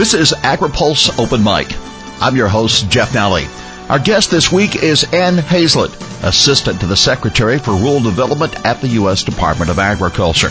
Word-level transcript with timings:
This 0.00 0.14
is 0.14 0.32
AgriPulse 0.32 1.18
Open 1.18 1.44
Mic. 1.44 1.76
I'm 2.22 2.34
your 2.34 2.48
host, 2.48 2.88
Jeff 2.88 3.12
Nalley. 3.12 3.46
Our 3.90 3.98
guest 3.98 4.30
this 4.30 4.50
week 4.50 4.82
is 4.82 5.04
Anne 5.12 5.36
Hazlett, 5.36 5.94
Assistant 6.22 6.80
to 6.80 6.86
the 6.86 6.96
Secretary 6.96 7.58
for 7.58 7.72
Rural 7.72 8.00
Development 8.00 8.64
at 8.64 8.80
the 8.80 8.88
U.S. 8.88 9.24
Department 9.24 9.70
of 9.70 9.78
Agriculture. 9.78 10.48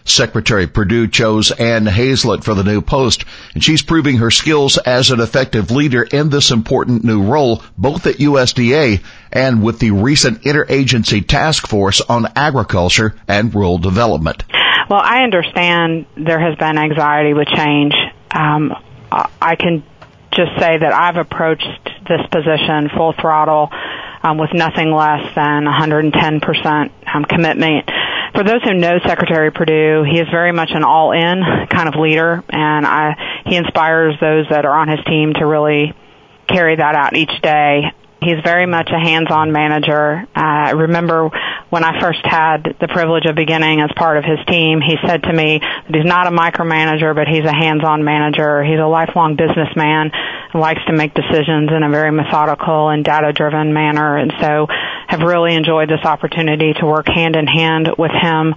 Secretary 0.09 0.67
Perdue 0.67 1.07
chose 1.07 1.51
Anne 1.51 1.85
Hazlett 1.85 2.43
for 2.43 2.53
the 2.53 2.63
new 2.63 2.81
post, 2.81 3.25
and 3.53 3.63
she's 3.63 3.81
proving 3.81 4.17
her 4.17 4.31
skills 4.31 4.77
as 4.77 5.11
an 5.11 5.19
effective 5.19 5.71
leader 5.71 6.03
in 6.03 6.29
this 6.29 6.51
important 6.51 7.03
new 7.03 7.23
role, 7.23 7.63
both 7.77 8.07
at 8.07 8.15
USDA 8.15 9.03
and 9.31 9.63
with 9.63 9.79
the 9.79 9.91
recent 9.91 10.41
interagency 10.43 11.25
task 11.25 11.67
force 11.67 12.01
on 12.01 12.27
agriculture 12.35 13.15
and 13.27 13.53
rural 13.53 13.77
development. 13.77 14.43
Well, 14.89 15.01
I 15.03 15.23
understand 15.23 16.07
there 16.17 16.39
has 16.39 16.57
been 16.57 16.77
anxiety 16.77 17.33
with 17.33 17.47
change. 17.47 17.93
Um, 18.31 18.73
I 19.11 19.55
can 19.55 19.83
just 20.31 20.51
say 20.59 20.77
that 20.77 20.93
I've 20.93 21.17
approached 21.17 21.89
this 22.07 22.21
position 22.31 22.89
full 22.95 23.13
throttle 23.13 23.69
um, 24.23 24.37
with 24.37 24.53
nothing 24.53 24.91
less 24.91 25.33
than 25.35 25.65
110% 25.65 26.91
um, 27.13 27.25
commitment 27.25 27.89
for 28.33 28.43
those 28.43 28.63
who 28.63 28.73
know 28.73 28.99
Secretary 29.05 29.51
Perdue, 29.51 30.03
he 30.09 30.19
is 30.19 30.27
very 30.31 30.51
much 30.51 30.71
an 30.73 30.83
all-in 30.83 31.41
kind 31.69 31.87
of 31.87 31.95
leader, 31.99 32.43
and 32.49 32.85
I, 32.85 33.43
he 33.45 33.55
inspires 33.55 34.15
those 34.21 34.45
that 34.49 34.65
are 34.65 34.77
on 34.77 34.87
his 34.87 34.99
team 35.05 35.33
to 35.39 35.45
really 35.45 35.93
carry 36.47 36.75
that 36.75 36.95
out 36.95 37.15
each 37.15 37.41
day. 37.41 37.83
He's 38.21 38.43
very 38.43 38.65
much 38.65 38.89
a 38.91 38.99
hands-on 38.99 39.53
manager. 39.53 40.27
Uh, 40.35 40.41
I 40.43 40.71
remember 40.71 41.29
when 41.69 41.85
I 41.85 42.01
first 42.01 42.19
had 42.23 42.75
the 42.81 42.87
privilege 42.89 43.25
of 43.25 43.35
beginning 43.35 43.79
as 43.79 43.91
part 43.95 44.17
of 44.17 44.25
his 44.25 44.39
team, 44.45 44.81
he 44.81 44.97
said 45.07 45.23
to 45.23 45.31
me 45.31 45.59
that 45.59 45.95
he's 45.95 46.03
not 46.03 46.27
a 46.27 46.31
micromanager, 46.31 47.15
but 47.15 47.27
he's 47.27 47.45
a 47.45 47.53
hands-on 47.53 48.03
manager. 48.03 48.61
He's 48.63 48.79
a 48.79 48.87
lifelong 48.87 49.37
businessman 49.37 50.11
likes 50.53 50.81
to 50.87 50.93
make 50.93 51.13
decisions 51.13 51.69
in 51.71 51.83
a 51.83 51.89
very 51.89 52.11
methodical 52.11 52.89
and 52.89 53.05
data-driven 53.05 53.71
manner. 53.71 54.17
And 54.17 54.33
so 54.41 54.67
have 55.09 55.21
really 55.21 55.55
enjoyed 55.55 55.89
this 55.89 56.05
opportunity 56.05 56.71
to 56.73 56.85
work 56.85 57.07
hand 57.07 57.35
in 57.35 57.47
hand 57.47 57.89
with 57.97 58.11
him. 58.11 58.53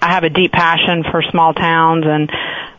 I 0.00 0.12
have 0.12 0.22
a 0.22 0.30
deep 0.30 0.52
passion 0.52 1.02
for 1.10 1.20
small 1.32 1.52
towns 1.52 2.04
and 2.06 2.30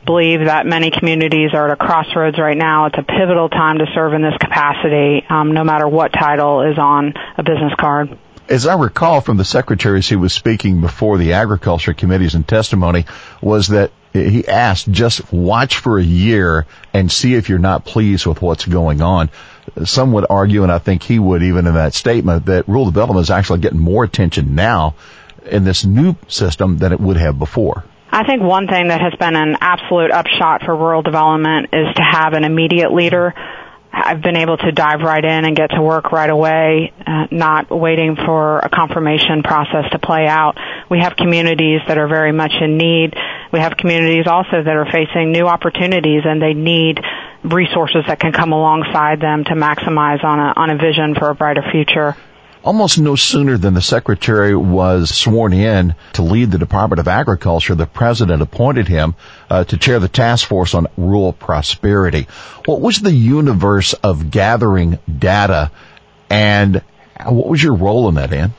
believe 0.06 0.46
that 0.46 0.66
many 0.66 0.92
communities 0.92 1.50
are 1.54 1.68
at 1.68 1.74
a 1.74 1.76
crossroads 1.76 2.40
right 2.40 2.56
now. 2.56 2.86
It's 2.86 2.98
a 2.98 3.04
pivotal 3.04 3.50
time 3.50 3.80
to 3.80 3.86
serve 3.94 4.14
in 4.14 4.22
this 4.22 4.38
capacity, 4.40 5.26
um, 5.30 5.54
no 5.54 5.66
matter 5.66 5.86
what 5.90 6.14
title 6.14 6.62
is 6.62 6.78
on 6.78 7.16
a 7.38 7.44
business 7.44 7.74
card. 7.78 8.18
As 8.48 8.66
I 8.66 8.76
recall 8.76 9.20
from 9.20 9.36
the 9.36 9.44
secretaries 9.44 10.08
he 10.08 10.16
was 10.16 10.32
speaking 10.32 10.80
before 10.80 11.18
the 11.18 11.34
agriculture 11.34 11.94
committees 11.94 12.34
and 12.34 12.48
testimony 12.48 13.06
was 13.42 13.68
that 13.68 13.92
he 14.14 14.48
asked 14.48 14.90
just 14.90 15.34
watch 15.34 15.80
for 15.80 16.00
a 16.00 16.04
year 16.04 16.66
and 16.94 17.12
see 17.12 17.36
if 17.36 17.50
you're 17.50 17.60
not 17.60 17.84
pleased 17.84 18.26
with 18.26 18.42
what's 18.42 18.66
going 18.66 19.02
on. 19.02 19.30
Some 19.84 20.14
would 20.14 20.26
argue, 20.30 20.64
and 20.64 20.72
I 20.72 20.80
think 20.80 21.04
he 21.04 21.20
would 21.20 21.44
even 21.44 21.68
in 21.68 21.74
that 21.74 21.94
statement, 21.94 22.46
that 22.46 22.68
rural 22.68 22.86
development 22.86 23.22
is 23.22 23.30
actually 23.30 23.60
getting 23.60 23.80
more 23.80 24.04
attention 24.04 24.56
now 24.56 24.96
in 25.46 25.64
this 25.64 25.86
new 25.86 26.16
system 26.28 26.78
than 26.78 26.92
it 26.92 27.00
would 27.00 27.18
have 27.18 27.38
before. 27.38 27.84
I 28.12 28.24
think 28.24 28.42
one 28.42 28.68
thing 28.68 28.88
that 28.88 29.02
has 29.02 29.14
been 29.20 29.36
an 29.36 29.58
absolute 29.60 30.12
upshot 30.12 30.64
for 30.64 30.76
rural 30.76 31.02
development 31.02 31.70
is 31.74 31.94
to 31.96 32.02
have 32.02 32.34
an 32.34 32.46
immediate 32.46 32.94
leader. 32.94 33.34
I've 33.92 34.22
been 34.22 34.36
able 34.36 34.58
to 34.58 34.72
dive 34.72 35.02
right 35.02 35.24
in 35.24 35.46
and 35.46 35.56
get 35.56 35.72
to 35.72 35.82
work 35.82 36.12
right 36.12 36.30
away, 36.30 36.94
uh, 37.06 37.28
not 37.32 37.70
waiting 37.70 38.16
for 38.16 38.60
a 38.60 38.70
confirmation 38.70 39.44
process 39.44 39.90
to 39.92 40.00
play 40.00 40.28
out. 40.28 40.58
We 40.90 41.00
have 41.00 41.16
communities 41.16 41.82
that 41.88 41.98
are 41.98 42.08
very 42.08 42.32
much 42.32 42.54
in 42.62 42.78
need. 42.78 43.16
We 43.52 43.60
have 43.60 43.78
communities 43.78 44.28
also 44.28 44.64
that 44.64 44.76
are 44.76 44.86
facing 44.86 45.32
new 45.32 45.48
opportunities 45.48 46.24
and 46.26 46.42
they 46.42 46.54
need 46.54 47.00
resources 47.44 48.04
that 48.08 48.20
can 48.20 48.34
come 48.34 48.52
alongside 48.52 49.22
them 49.22 49.44
to 49.46 49.52
maximize 49.52 50.24
on 50.24 50.40
a, 50.40 50.54
on 50.56 50.70
a 50.70 50.78
vision 50.78 51.16
for 51.16 51.30
a 51.30 51.36
brighter 51.36 51.64
future. 51.72 52.16
Almost 52.68 53.00
no 53.00 53.16
sooner 53.16 53.58
than 53.58 53.76
the 53.76 53.82
secretary 53.82 54.54
was 54.54 55.16
sworn 55.16 55.54
in 55.54 55.96
to 56.16 56.22
lead 56.22 56.52
the 56.52 56.58
Department 56.58 57.00
of 57.00 57.08
Agriculture, 57.08 57.76
the 57.76 57.86
president 57.86 58.42
appointed 58.42 58.90
him 58.90 59.16
uh, 59.50 59.64
to 59.64 59.78
chair 59.78 60.00
the 60.00 60.10
task 60.10 60.46
force 60.46 60.74
on 60.74 60.88
rural 60.98 61.32
prosperity. 61.32 62.28
What 62.66 62.82
was 62.82 63.00
the 63.00 63.14
universe 63.14 63.94
of 63.94 64.32
gathering 64.32 65.00
data 65.08 65.72
and 66.30 66.82
what 67.26 67.48
was 67.48 67.64
your 67.64 67.76
role 67.76 68.10
in 68.10 68.16
that, 68.16 68.34
Anne? 68.34 68.54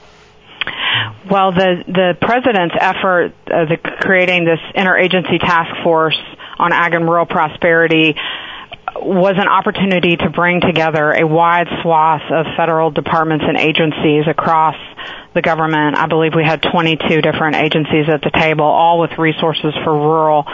Well, 1.31 1.53
the 1.53 1.85
the 1.87 2.17
president's 2.19 2.77
effort, 2.81 3.35
uh, 3.47 3.67
the 3.67 3.77
creating 3.77 4.47
this 4.47 4.61
interagency 4.75 5.39
task 5.39 5.85
force 5.85 6.19
on 6.59 6.73
ag 6.73 6.95
and 6.95 7.05
rural 7.05 7.27
prosperity, 7.27 8.17
was 9.03 9.35
an 9.37 9.49
opportunity 9.49 10.17
to 10.17 10.31
bring 10.31 10.61
together 10.61 11.13
a 11.13 11.27
wide 11.27 11.69
swath 11.83 12.23
of 12.31 12.47
federal 12.57 12.91
departments 12.91 13.45
and 13.47 13.57
agencies 13.57 14.25
across 14.27 14.77
the 15.35 15.43
government. 15.43 15.97
I 15.97 16.07
believe 16.07 16.33
we 16.35 16.45
had 16.45 16.63
22 16.63 17.21
different 17.21 17.57
agencies 17.57 18.09
at 18.09 18.23
the 18.23 18.31
table, 18.31 18.65
all 18.65 19.01
with 19.01 19.19
resources 19.19 19.75
for 19.85 19.93
rural. 19.93 20.45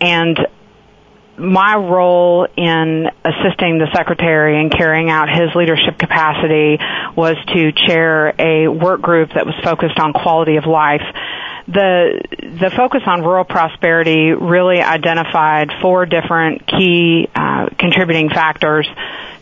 And 0.00 0.38
my 1.38 1.76
role 1.76 2.48
in 2.56 3.06
assisting 3.24 3.78
the 3.78 3.88
secretary 3.94 4.60
in 4.60 4.70
carrying 4.70 5.08
out 5.08 5.28
his 5.28 5.54
leadership 5.54 5.98
capacity 5.98 6.78
was 7.16 7.36
to 7.54 7.72
chair 7.86 8.34
a 8.38 8.68
work 8.68 9.00
group 9.00 9.30
that 9.34 9.46
was 9.46 9.54
focused 9.62 9.98
on 9.98 10.12
quality 10.12 10.56
of 10.56 10.66
life 10.66 11.02
the 11.68 12.20
the 12.60 12.70
focus 12.74 13.02
on 13.06 13.22
rural 13.22 13.44
prosperity 13.44 14.32
really 14.32 14.80
identified 14.80 15.70
four 15.82 16.06
different 16.06 16.66
key 16.66 17.28
uh, 17.34 17.68
contributing 17.78 18.30
factors 18.30 18.88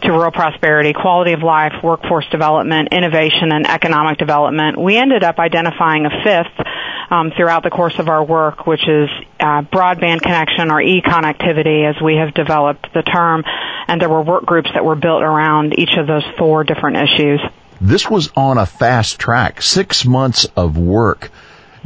to 0.03 0.10
rural 0.10 0.32
prosperity: 0.32 0.92
quality 0.92 1.32
of 1.32 1.42
life, 1.42 1.72
workforce 1.84 2.28
development, 2.31 2.88
innovation, 2.91 3.53
and 3.53 3.66
economic 3.69 4.19
development. 4.19 4.76
We 4.76 4.97
ended 4.97 5.22
up 5.22 5.38
identifying 5.38 6.04
a 6.04 6.10
fifth 6.25 6.66
um, 7.10 7.31
throughout 7.36 7.62
the 7.62 7.70
course 7.70 7.97
of 8.00 8.09
our 8.09 8.25
work, 8.25 8.66
which 8.66 8.83
is 8.89 9.09
uh, 9.39 9.62
broadband 9.62 10.22
connection 10.22 10.72
or 10.72 10.80
e-connectivity, 10.80 11.89
as 11.89 12.03
we 12.03 12.16
have 12.16 12.34
developed 12.34 12.92
the 12.92 13.03
term. 13.03 13.45
And 13.86 14.01
there 14.01 14.09
were 14.09 14.22
work 14.22 14.45
groups 14.45 14.71
that 14.74 14.84
were 14.84 14.97
built 14.97 15.22
around 15.22 15.78
each 15.78 15.97
of 15.97 16.09
those 16.09 16.24
four 16.36 16.65
different 16.65 16.97
issues. 16.97 17.41
This 17.80 18.10
was 18.10 18.33
on 18.34 18.59
a 18.59 18.66
fast 18.66 19.21
track, 19.21 19.62
six 19.62 20.04
months 20.04 20.47
of 20.56 20.77
work. 20.77 21.30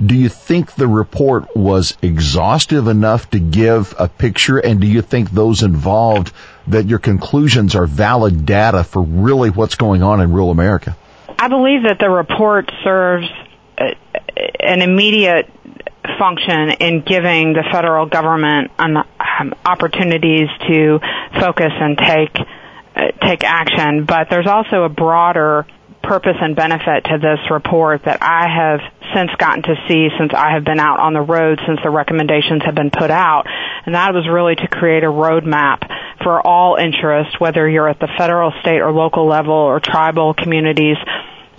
Do 0.04 0.14
you 0.14 0.28
think 0.28 0.74
the 0.74 0.88
report 0.88 1.54
was 1.54 1.96
exhaustive 2.00 2.88
enough 2.88 3.30
to 3.30 3.38
give 3.38 3.94
a 3.98 4.08
picture? 4.08 4.58
And 4.58 4.80
do 4.80 4.86
you 4.86 5.02
think 5.02 5.30
those 5.30 5.62
involved 5.62 6.32
that 6.68 6.86
your 6.86 6.98
conclusions 6.98 7.74
are 7.74 7.86
valid 7.86 8.46
data 8.46 8.84
for 8.84 9.02
really 9.02 9.50
what's 9.50 9.74
going 9.74 10.02
on 10.02 10.20
in 10.20 10.32
rural 10.32 10.50
America? 10.50 10.96
I 11.38 11.48
believe 11.48 11.82
that 11.84 11.98
the 11.98 12.08
report 12.08 12.70
serves 12.82 13.26
uh, 13.78 13.94
an 14.60 14.82
immediate 14.82 15.50
function 16.18 16.70
in 16.80 17.02
giving 17.02 17.52
the 17.52 17.64
federal 17.70 18.06
government 18.06 18.70
um, 18.78 19.04
opportunities 19.64 20.48
to 20.68 21.00
focus 21.38 21.72
and 21.72 21.98
take 21.98 22.36
uh, 22.94 23.12
take 23.22 23.44
action, 23.44 24.04
but 24.04 24.28
there's 24.30 24.46
also 24.46 24.82
a 24.82 24.88
broader 24.88 25.66
purpose 26.02 26.36
and 26.40 26.56
benefit 26.56 27.04
to 27.04 27.18
this 27.18 27.38
report 27.50 28.04
that 28.04 28.18
I 28.20 28.48
have 28.48 28.80
since 29.14 29.30
gotten 29.38 29.62
to 29.62 29.74
see 29.88 30.08
since 30.18 30.32
I 30.34 30.52
have 30.54 30.64
been 30.64 30.80
out 30.80 31.00
on 31.00 31.12
the 31.12 31.20
road 31.20 31.60
since 31.66 31.80
the 31.82 31.90
recommendations 31.90 32.62
have 32.64 32.74
been 32.74 32.90
put 32.90 33.10
out. 33.10 33.44
And 33.86 33.94
that 33.94 34.12
was 34.14 34.28
really 34.28 34.56
to 34.56 34.68
create 34.68 35.04
a 35.04 35.12
roadmap 35.12 35.88
for 36.22 36.44
all 36.46 36.76
interests, 36.76 37.38
whether 37.38 37.68
you're 37.68 37.88
at 37.88 37.98
the 37.98 38.08
federal, 38.18 38.52
state, 38.60 38.80
or 38.80 38.92
local 38.92 39.26
level 39.26 39.54
or 39.54 39.80
tribal 39.80 40.34
communities 40.34 40.96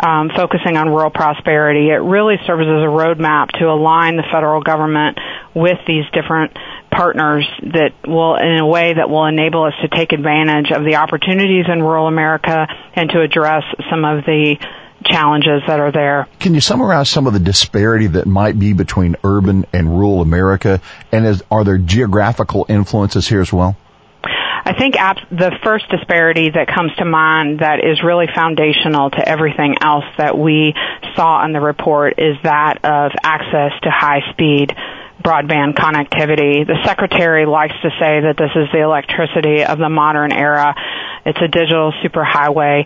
um, 0.01 0.31
focusing 0.36 0.77
on 0.77 0.89
rural 0.89 1.12
prosperity. 1.12 1.89
It 1.89 2.01
really 2.01 2.36
serves 2.48 2.63
as 2.63 2.81
a 2.81 2.89
roadmap 2.89 3.51
to 3.59 3.65
align 3.69 4.18
the 4.18 4.25
federal 4.31 4.62
government 4.62 5.19
with 5.54 5.77
these 5.88 6.06
different 6.12 6.57
partners 6.92 7.47
that 7.74 7.94
will, 8.07 8.36
in 8.36 8.57
a 8.59 8.65
way 8.65 8.94
that 8.94 9.09
will 9.09 9.25
enable 9.25 9.63
us 9.63 9.74
to 9.81 9.88
take 9.88 10.12
advantage 10.12 10.71
of 10.71 10.83
the 10.83 10.95
opportunities 10.95 11.65
in 11.71 11.81
rural 11.81 12.07
America 12.07 12.68
and 12.95 13.09
to 13.12 13.21
address 13.21 13.63
some 13.89 14.04
of 14.04 14.25
the 14.25 14.57
challenges 15.06 15.62
that 15.68 15.80
are 15.80 15.92
there. 15.92 16.27
Can 16.39 16.53
you 16.53 16.62
summarize 16.62 17.09
some 17.09 17.27
of 17.27 17.33
the 17.33 17.39
disparity 17.39 18.07
that 18.07 18.27
might 18.27 18.57
be 18.57 18.74
between 18.74 19.15
urban 19.24 19.65
and 19.74 19.89
rural 19.89 20.21
America? 20.21 20.81
And 21.12 21.25
is, 21.25 21.44
are 21.51 21.63
there 21.63 21.77
geographical 21.77 22.65
influences 22.69 23.27
here 23.27 23.42
as 23.42 23.51
well? 23.51 23.75
I 24.63 24.74
think 24.77 24.94
the 25.31 25.51
first 25.63 25.89
disparity 25.89 26.51
that 26.51 26.68
comes 26.68 26.95
to 26.98 27.06
mind 27.06 27.59
that 27.59 27.83
is 27.83 28.03
really 28.03 28.27
foundational 28.33 29.09
to 29.09 29.27
everything 29.27 29.75
else 29.81 30.06
that 30.18 30.38
we 30.38 30.75
saw 31.15 31.44
in 31.45 31.51
the 31.51 31.59
report 31.59 32.19
is 32.19 32.38
that 32.44 32.86
of 32.86 33.12
access 33.24 33.71
to 33.81 33.89
high 33.89 34.21
speed 34.31 34.74
broadband 35.21 35.75
connectivity. 35.75 36.65
The 36.65 36.77
secretary 36.85 37.45
likes 37.45 37.75
to 37.81 37.89
say 38.00 38.21
that 38.21 38.35
this 38.38 38.51
is 38.56 38.68
the 38.71 38.81
electricity 38.81 39.63
of 39.63 39.77
the 39.77 39.89
modern 39.89 40.31
era. 40.31 40.75
It's 41.25 41.39
a 41.39 41.47
digital 41.47 41.94
superhighway. 42.03 42.85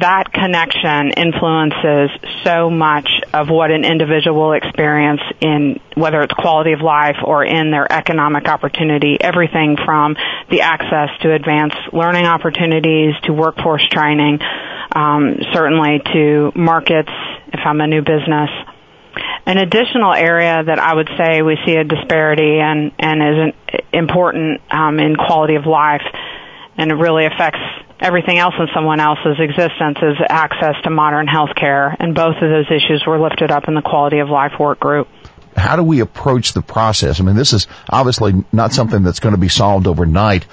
That 0.00 0.32
connection 0.32 1.12
influences 1.12 2.10
so 2.42 2.70
much 2.70 3.08
of 3.32 3.48
what 3.50 3.70
an 3.70 3.84
individual 3.84 4.52
experience 4.52 5.20
in 5.40 5.80
whether 5.94 6.22
it's 6.22 6.32
quality 6.32 6.72
of 6.72 6.80
life 6.80 7.16
or 7.22 7.44
in 7.44 7.70
their 7.70 7.90
economic 7.90 8.48
opportunity, 8.48 9.18
everything 9.20 9.76
from 9.84 10.16
the 10.50 10.62
access 10.62 11.10
to 11.22 11.32
advanced 11.32 11.76
learning 11.92 12.24
opportunities 12.24 13.14
to 13.24 13.32
workforce 13.32 13.86
training, 13.90 14.38
um, 14.92 15.36
certainly 15.52 16.00
to 16.12 16.52
markets 16.54 17.12
if 17.52 17.60
I'm 17.64 17.80
a 17.80 17.86
new 17.86 18.00
business. 18.02 18.50
An 19.46 19.58
additional 19.58 20.12
area 20.12 20.62
that 20.64 20.78
I 20.78 20.94
would 20.94 21.08
say 21.18 21.42
we 21.42 21.56
see 21.66 21.74
a 21.74 21.84
disparity 21.84 22.58
and, 22.60 22.92
and 22.98 23.22
is 23.22 23.82
important 23.92 24.60
um, 24.70 24.98
in 24.98 25.16
quality 25.16 25.56
of 25.56 25.66
life 25.66 26.02
and 26.76 26.90
it 26.90 26.94
really 26.94 27.26
affects 27.26 27.60
everything 28.00 28.38
else 28.38 28.54
in 28.58 28.66
someone 28.74 29.00
else's 29.00 29.38
existence 29.38 29.98
is 30.02 30.16
access 30.28 30.74
to 30.82 30.90
modern 30.90 31.26
health 31.26 31.50
care. 31.56 31.94
And 31.98 32.14
both 32.14 32.36
of 32.36 32.50
those 32.50 32.66
issues 32.66 33.04
were 33.06 33.20
lifted 33.20 33.50
up 33.50 33.68
in 33.68 33.74
the 33.74 33.82
quality 33.82 34.18
of 34.18 34.28
life 34.28 34.52
work 34.58 34.80
group. 34.80 35.08
How 35.56 35.76
do 35.76 35.84
we 35.84 36.00
approach 36.00 36.52
the 36.52 36.62
process? 36.62 37.20
I 37.20 37.24
mean, 37.24 37.36
this 37.36 37.52
is 37.52 37.68
obviously 37.88 38.44
not 38.52 38.72
something 38.72 39.02
that's 39.02 39.20
going 39.20 39.34
to 39.34 39.40
be 39.40 39.48
solved 39.48 39.86
overnight. 39.86 40.46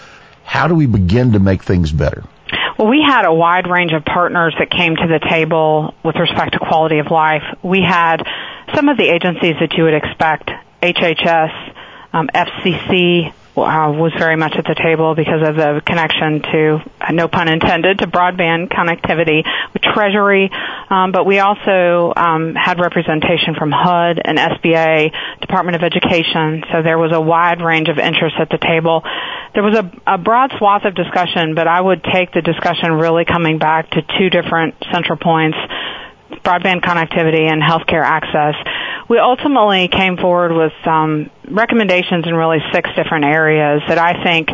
How 0.43 0.67
do 0.67 0.75
we 0.75 0.85
begin 0.85 1.33
to 1.33 1.39
make 1.39 1.63
things 1.63 1.91
better? 1.91 2.23
Well, 2.77 2.87
we 2.87 3.03
had 3.05 3.25
a 3.25 3.33
wide 3.33 3.67
range 3.67 3.93
of 3.93 4.05
partners 4.05 4.55
that 4.59 4.69
came 4.69 4.95
to 4.95 5.07
the 5.07 5.19
table 5.27 5.93
with 6.03 6.15
respect 6.15 6.53
to 6.53 6.59
quality 6.59 6.99
of 6.99 7.07
life. 7.09 7.43
We 7.63 7.81
had 7.81 8.23
some 8.75 8.89
of 8.89 8.97
the 8.97 9.09
agencies 9.09 9.55
that 9.59 9.73
you 9.77 9.83
would 9.83 9.93
expect, 9.93 10.49
HHS, 10.81 11.73
um, 12.13 12.27
FCC, 12.33 13.33
uh, 13.57 13.91
was 13.91 14.13
very 14.17 14.37
much 14.37 14.53
at 14.55 14.63
the 14.63 14.75
table 14.75 15.13
because 15.13 15.43
of 15.43 15.55
the 15.55 15.81
connection 15.85 16.41
to, 16.41 16.79
uh, 17.01 17.11
no 17.11 17.27
pun 17.27 17.49
intended, 17.49 17.99
to 17.99 18.07
broadband 18.07 18.71
connectivity 18.71 19.43
with 19.73 19.81
Treasury. 19.81 20.49
Um, 20.89 21.11
but 21.11 21.25
we 21.25 21.39
also 21.39 22.13
um, 22.15 22.55
had 22.55 22.79
representation 22.79 23.55
from 23.55 23.71
HUD 23.71 24.21
and 24.23 24.37
SBA, 24.37 25.11
Department 25.41 25.75
of 25.75 25.83
Education. 25.83 26.63
So 26.71 26.81
there 26.81 26.97
was 26.97 27.11
a 27.13 27.19
wide 27.19 27.61
range 27.61 27.89
of 27.89 27.97
interests 27.97 28.39
at 28.39 28.49
the 28.49 28.57
table. 28.57 29.03
There 29.53 29.63
was 29.63 29.75
a, 29.75 29.91
a 30.07 30.17
broad 30.17 30.51
swath 30.57 30.85
of 30.85 30.95
discussion, 30.95 31.53
but 31.53 31.67
I 31.67 31.81
would 31.81 32.03
take 32.03 32.31
the 32.31 32.41
discussion 32.41 32.93
really 32.93 33.25
coming 33.25 33.59
back 33.59 33.89
to 33.91 34.01
two 34.17 34.29
different 34.29 34.75
central 34.91 35.17
points 35.17 35.57
broadband 36.43 36.81
connectivity 36.81 37.49
and 37.51 37.61
healthcare 37.61 38.03
access. 38.03 38.55
We 39.09 39.19
ultimately 39.19 39.87
came 39.87 40.17
forward 40.17 40.53
with 40.53 40.87
um, 40.87 41.29
recommendations 41.49 42.25
in 42.27 42.33
really 42.33 42.59
six 42.73 42.89
different 42.95 43.25
areas 43.25 43.81
that 43.87 43.97
I 43.97 44.23
think 44.23 44.49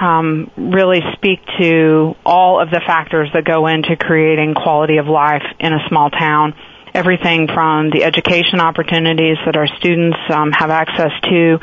um, 0.00 0.50
really 0.56 1.00
speak 1.14 1.40
to 1.60 2.14
all 2.26 2.60
of 2.60 2.70
the 2.70 2.80
factors 2.84 3.28
that 3.34 3.44
go 3.44 3.66
into 3.66 3.96
creating 3.96 4.54
quality 4.54 4.96
of 4.98 5.06
life 5.06 5.44
in 5.60 5.72
a 5.72 5.88
small 5.88 6.10
town 6.10 6.54
everything 6.94 7.48
from 7.52 7.90
the 7.90 8.04
education 8.04 8.60
opportunities 8.60 9.36
that 9.44 9.56
our 9.56 9.66
students 9.66 10.16
um, 10.30 10.52
have 10.52 10.70
access 10.70 11.10
to, 11.22 11.58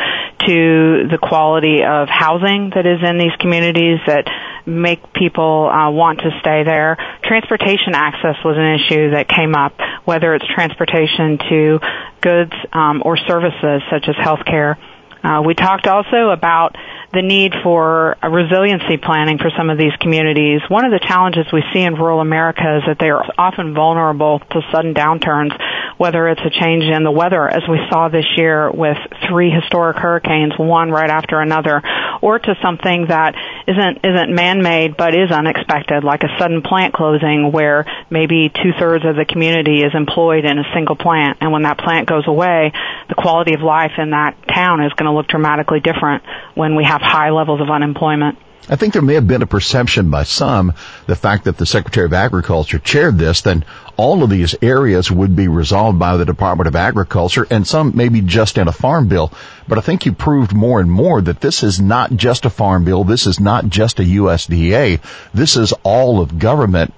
to 0.45 1.07
the 1.09 1.17
quality 1.21 1.83
of 1.83 2.09
housing 2.09 2.69
that 2.75 2.85
is 2.85 2.99
in 3.01 3.17
these 3.17 3.35
communities 3.39 3.99
that 4.05 4.27
make 4.65 5.13
people 5.13 5.69
uh, 5.71 5.89
want 5.89 6.19
to 6.19 6.29
stay 6.41 6.63
there. 6.63 6.97
Transportation 7.23 7.95
access 7.95 8.35
was 8.43 8.57
an 8.57 8.75
issue 8.75 9.11
that 9.11 9.27
came 9.27 9.55
up, 9.55 9.73
whether 10.03 10.35
it's 10.35 10.45
transportation 10.53 11.39
to 11.49 11.79
goods 12.19 12.53
um, 12.73 13.01
or 13.05 13.15
services 13.15 13.81
such 13.89 14.07
as 14.09 14.15
healthcare. 14.15 14.75
Uh, 15.23 15.41
we 15.45 15.53
talked 15.53 15.87
also 15.87 16.29
about 16.29 16.75
the 17.13 17.21
need 17.21 17.53
for 17.63 18.15
resiliency 18.23 18.97
planning 18.97 19.37
for 19.37 19.51
some 19.57 19.69
of 19.69 19.77
these 19.77 19.91
communities. 19.99 20.61
One 20.69 20.85
of 20.85 20.91
the 20.91 20.99
challenges 20.99 21.45
we 21.51 21.63
see 21.73 21.81
in 21.81 21.95
rural 21.95 22.21
America 22.21 22.77
is 22.77 22.83
that 22.87 22.99
they 22.99 23.09
are 23.09 23.23
often 23.37 23.73
vulnerable 23.73 24.39
to 24.39 24.61
sudden 24.71 24.93
downturns, 24.93 25.51
whether 25.97 26.27
it's 26.27 26.41
a 26.41 26.49
change 26.49 26.83
in 26.83 27.03
the 27.03 27.11
weather, 27.11 27.47
as 27.47 27.63
we 27.69 27.79
saw 27.89 28.09
this 28.09 28.25
year 28.37 28.71
with 28.71 28.97
three 29.27 29.49
historic 29.49 29.97
hurricanes, 29.97 30.53
one 30.57 30.91
right 30.91 31.09
after 31.09 31.39
another, 31.39 31.81
or 32.21 32.39
to 32.39 32.55
something 32.61 33.07
that 33.07 33.35
isn't 33.67 34.05
isn't 34.05 34.33
man-made 34.33 34.97
but 34.97 35.13
is 35.13 35.31
unexpected, 35.31 36.03
like 36.03 36.23
a 36.23 36.37
sudden 36.39 36.61
plant 36.61 36.93
closing 36.93 37.51
where 37.51 37.85
maybe 38.09 38.49
two-thirds 38.49 39.05
of 39.05 39.15
the 39.15 39.25
community 39.25 39.81
is 39.81 39.91
employed 39.93 40.45
in 40.45 40.57
a 40.57 40.65
single 40.73 40.95
plant, 40.95 41.37
and 41.41 41.51
when 41.51 41.63
that 41.63 41.77
plant 41.77 42.07
goes 42.07 42.27
away, 42.27 42.71
the 43.09 43.15
quality 43.15 43.53
of 43.53 43.61
life 43.61 43.93
in 43.97 44.11
that 44.11 44.35
town 44.47 44.83
is 44.83 44.93
going 44.93 45.09
to 45.09 45.15
look 45.15 45.27
dramatically 45.27 45.79
different 45.79 46.23
when 46.55 46.75
we 46.75 46.83
have 46.83 47.01
high 47.01 47.29
levels 47.29 47.61
of 47.61 47.69
unemployment. 47.69 48.37
I 48.69 48.75
think 48.75 48.93
there 48.93 49.01
may 49.01 49.15
have 49.15 49.27
been 49.27 49.41
a 49.41 49.47
perception 49.47 50.09
by 50.09 50.23
some, 50.23 50.73
the 51.07 51.15
fact 51.15 51.45
that 51.45 51.57
the 51.57 51.65
Secretary 51.65 52.05
of 52.05 52.13
Agriculture 52.13 52.79
chaired 52.79 53.17
this, 53.17 53.41
then 53.41 53.65
all 53.97 54.23
of 54.23 54.29
these 54.29 54.55
areas 54.61 55.11
would 55.11 55.35
be 55.35 55.47
resolved 55.47 55.97
by 55.97 56.17
the 56.17 56.25
Department 56.25 56.67
of 56.67 56.75
Agriculture 56.75 57.47
and 57.49 57.67
some 57.67 57.93
maybe 57.95 58.21
just 58.21 58.57
in 58.57 58.67
a 58.67 58.71
farm 58.71 59.07
bill. 59.07 59.33
But 59.67 59.77
I 59.77 59.81
think 59.81 60.05
you 60.05 60.13
proved 60.13 60.53
more 60.53 60.79
and 60.79 60.91
more 60.91 61.21
that 61.21 61.41
this 61.41 61.63
is 61.63 61.81
not 61.81 62.15
just 62.15 62.45
a 62.45 62.49
farm 62.49 62.85
bill. 62.85 63.03
This 63.03 63.25
is 63.25 63.39
not 63.39 63.67
just 63.67 63.99
a 63.99 64.03
USDA. 64.03 65.01
This 65.33 65.57
is 65.57 65.73
all 65.83 66.21
of 66.21 66.37
government 66.37 66.93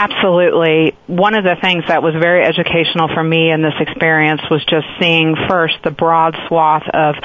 Absolutely. 0.00 0.96
One 1.08 1.34
of 1.34 1.44
the 1.44 1.56
things 1.60 1.84
that 1.88 2.02
was 2.02 2.14
very 2.18 2.42
educational 2.42 3.08
for 3.12 3.22
me 3.22 3.50
in 3.50 3.60
this 3.60 3.74
experience 3.80 4.40
was 4.50 4.64
just 4.64 4.86
seeing 4.98 5.36
first 5.46 5.76
the 5.84 5.90
broad 5.90 6.34
swath 6.48 6.88
of 6.88 7.16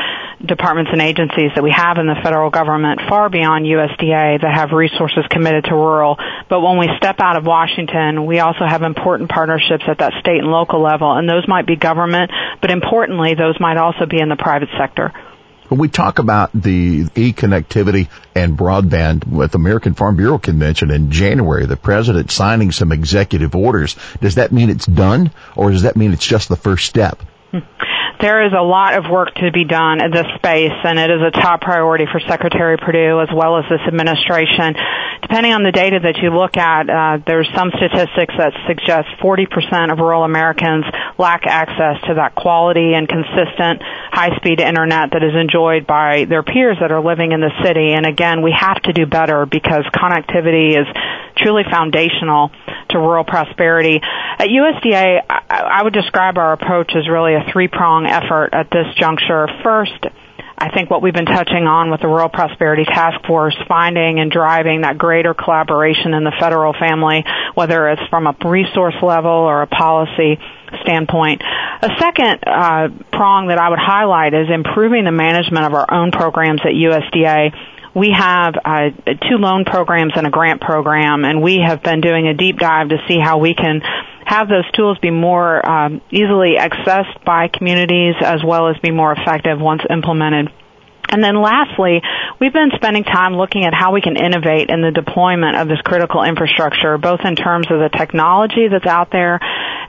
departments 0.48 0.92
and 0.92 1.02
agencies 1.02 1.52
that 1.56 1.64
we 1.64 1.72
have 1.72 1.98
in 1.98 2.08
the 2.08 2.16
federal 2.24 2.50
government 2.50 3.02
far 3.10 3.30
beyond 3.30 3.66
USDA 3.66 4.42
that 4.42 4.54
have 4.54 4.72
resources 4.72 5.26
committed 5.30 5.66
to 5.66 5.76
rural. 5.76 6.18
But 6.50 6.62
when 6.62 6.78
we 6.78 6.90
step 6.98 7.20
out 7.20 7.38
of 7.38 7.46
Washington, 7.46 8.26
we 8.26 8.40
also 8.40 8.66
have 8.66 8.84
important 8.84 9.30
partnerships 9.30 9.84
at 9.88 10.00
that 10.00 10.14
state 10.20 10.40
and 10.40 10.52
local 10.52 10.82
level 10.82 11.14
and 11.14 11.28
those 11.28 11.48
might 11.48 11.66
be 11.66 11.76
government, 11.76 12.32
but 12.62 12.72
importantly, 12.72 13.36
those 13.36 13.60
might 13.60 13.78
also 13.78 14.06
be 14.06 14.20
in 14.20 14.30
the 14.30 14.36
private 14.36 14.70
sector. 14.78 15.14
When 15.68 15.80
we 15.80 15.88
talk 15.90 16.20
about 16.20 16.52
the 16.54 17.08
e-connectivity 17.16 18.08
and 18.36 18.56
broadband 18.56 19.28
with 19.28 19.52
the 19.52 19.58
American 19.58 19.96
Farm 19.96 20.16
Bureau 20.16 20.38
Convention 20.38 20.92
in 20.92 21.10
January, 21.10 21.66
the 21.66 21.76
president 21.76 22.30
signing 22.30 22.72
some 22.72 22.92
executive 22.92 23.56
orders, 23.56 23.96
does 24.22 24.36
that 24.36 24.52
mean 24.52 24.70
it's 24.70 24.86
done 24.86 25.32
or 25.56 25.72
does 25.72 25.82
that 25.82 25.96
mean 25.96 26.14
it's 26.14 26.26
just 26.26 26.50
the 26.50 26.56
first 26.56 26.86
step? 26.86 27.24
There 28.22 28.46
is 28.46 28.54
a 28.54 28.64
lot 28.64 28.96
of 28.96 29.12
work 29.12 29.34
to 29.36 29.52
be 29.52 29.66
done 29.66 30.04
in 30.04 30.12
this 30.12 30.28
space, 30.36 30.76
and 30.84 30.98
it 30.98 31.12
is 31.12 31.22
a 31.22 31.32
top 31.32 31.62
priority 31.62 32.06
for 32.12 32.20
Secretary 32.20 32.78
Perdue 32.78 33.20
as 33.22 33.30
well 33.34 33.58
as 33.58 33.66
this 33.70 33.82
administration. 33.88 34.76
Depending 35.22 35.54
on 35.54 35.64
the 35.64 35.72
data 35.72 36.00
that 36.04 36.18
you 36.18 36.30
look 36.30 36.56
at, 36.56 36.90
uh, 36.90 37.18
there's 37.26 37.50
some 37.56 37.72
statistics 37.76 38.34
that 38.38 38.54
suggest 38.68 39.10
40% 39.20 39.92
of 39.92 40.00
rural 40.00 40.24
Americans 40.24 40.86
lack 41.18 41.46
access 41.46 42.00
to 42.08 42.16
that 42.16 42.36
quality 42.36 42.94
and 42.94 43.08
consistent 43.08 43.82
high-speed 44.12 44.60
internet 44.60 45.12
that 45.12 45.24
is 45.24 45.36
enjoyed 45.36 45.88
by 45.88 46.26
their 46.26 46.44
peers 46.44 46.78
that 46.80 46.92
are 46.92 47.04
living 47.04 47.32
in 47.32 47.42
the 47.42 47.52
city. 47.64 47.94
And 47.94 48.06
again, 48.06 48.42
we 48.42 48.56
have 48.58 48.82
to 48.84 48.94
do 48.94 49.06
better 49.06 49.46
because 49.46 49.84
connectivity 49.92 50.78
is 50.80 50.88
truly 51.38 51.64
foundational 51.70 52.52
to 52.90 53.00
rural 53.00 53.24
prosperity. 53.24 54.00
At 54.02 54.48
USDA, 54.48 55.22
I 55.30 55.84
would 55.84 55.94
describe 55.94 56.38
our 56.38 56.54
approach 56.54 56.92
as 56.96 57.08
really 57.08 57.34
a 57.36 57.46
three-prong 57.52 58.06
effort 58.06 58.50
at 58.54 58.70
this 58.72 58.88
juncture. 58.98 59.48
First, 59.64 60.06
I 60.58 60.70
think 60.70 60.90
what 60.90 61.02
we've 61.02 61.14
been 61.14 61.26
touching 61.26 61.68
on 61.68 61.92
with 61.92 62.00
the 62.00 62.08
Rural 62.08 62.30
Prosperity 62.30 62.86
Task 62.86 63.26
Force, 63.28 63.56
finding 63.68 64.20
and 64.20 64.32
driving 64.32 64.82
that 64.82 64.98
greater 64.98 65.34
collaboration 65.34 66.14
in 66.14 66.24
the 66.24 66.32
federal 66.40 66.72
family, 66.72 67.26
whether 67.56 67.90
it's 67.90 68.02
from 68.10 68.26
a 68.26 68.36
resource 68.46 68.96
level 69.02 69.32
or 69.32 69.64
a 69.64 69.68
policy 69.68 70.40
standpoint. 70.82 71.42
A 71.82 71.90
second 72.00 72.40
uh, 72.48 72.88
prong 73.12 73.48
that 73.48 73.58
I 73.58 73.70
would 73.70 73.80
highlight 73.80 74.34
is 74.34 74.48
improving 74.50 75.04
the 75.04 75.12
management 75.12 75.66
of 75.66 75.74
our 75.74 75.94
own 75.94 76.12
programs 76.12 76.62
at 76.62 76.72
USDA 76.72 77.52
we 77.96 78.12
have 78.12 78.56
uh, 78.64 78.90
two 79.30 79.38
loan 79.38 79.64
programs 79.64 80.14
and 80.16 80.28
a 80.28 80.30
grant 80.30 80.60
program, 80.62 81.24
and 81.24 81.42
we 81.42 81.60
have 81.66 81.82
been 81.82 82.02
doing 82.02 82.28
a 82.28 82.34
deep 82.34 82.60
dive 82.60 82.90
to 82.90 82.98
see 83.08 83.18
how 83.18 83.38
we 83.38 83.56
can 83.56 83.82
have 84.26 84.50
those 84.50 84.70
tools 84.72 84.98
be 85.00 85.12
more 85.12 85.66
um, 85.68 86.02
easily 86.12 86.56
accessed 86.60 87.24
by 87.24 87.48
communities 87.48 88.16
as 88.22 88.44
well 88.44 88.68
as 88.68 88.78
be 88.80 88.92
more 88.92 89.14
effective 89.14 89.60
once 89.60 89.82
implemented. 89.90 90.52
And 91.10 91.24
then 91.24 91.42
lastly, 91.42 92.02
we've 92.40 92.54
been 92.54 92.72
spending 92.76 93.04
time 93.04 93.36
looking 93.36 93.66
at 93.66 93.74
how 93.74 93.94
we 93.94 94.02
can 94.02 94.16
innovate 94.16 94.70
in 94.70 94.82
the 94.82 94.92
deployment 94.92 95.58
of 95.58 95.68
this 95.68 95.80
critical 95.82 96.24
infrastructure, 96.24 96.98
both 96.98 97.22
in 97.24 97.36
terms 97.36 97.68
of 97.70 97.80
the 97.80 97.90
technology 97.90 98.68
that's 98.68 98.86
out 98.86 99.12
there, 99.12 99.40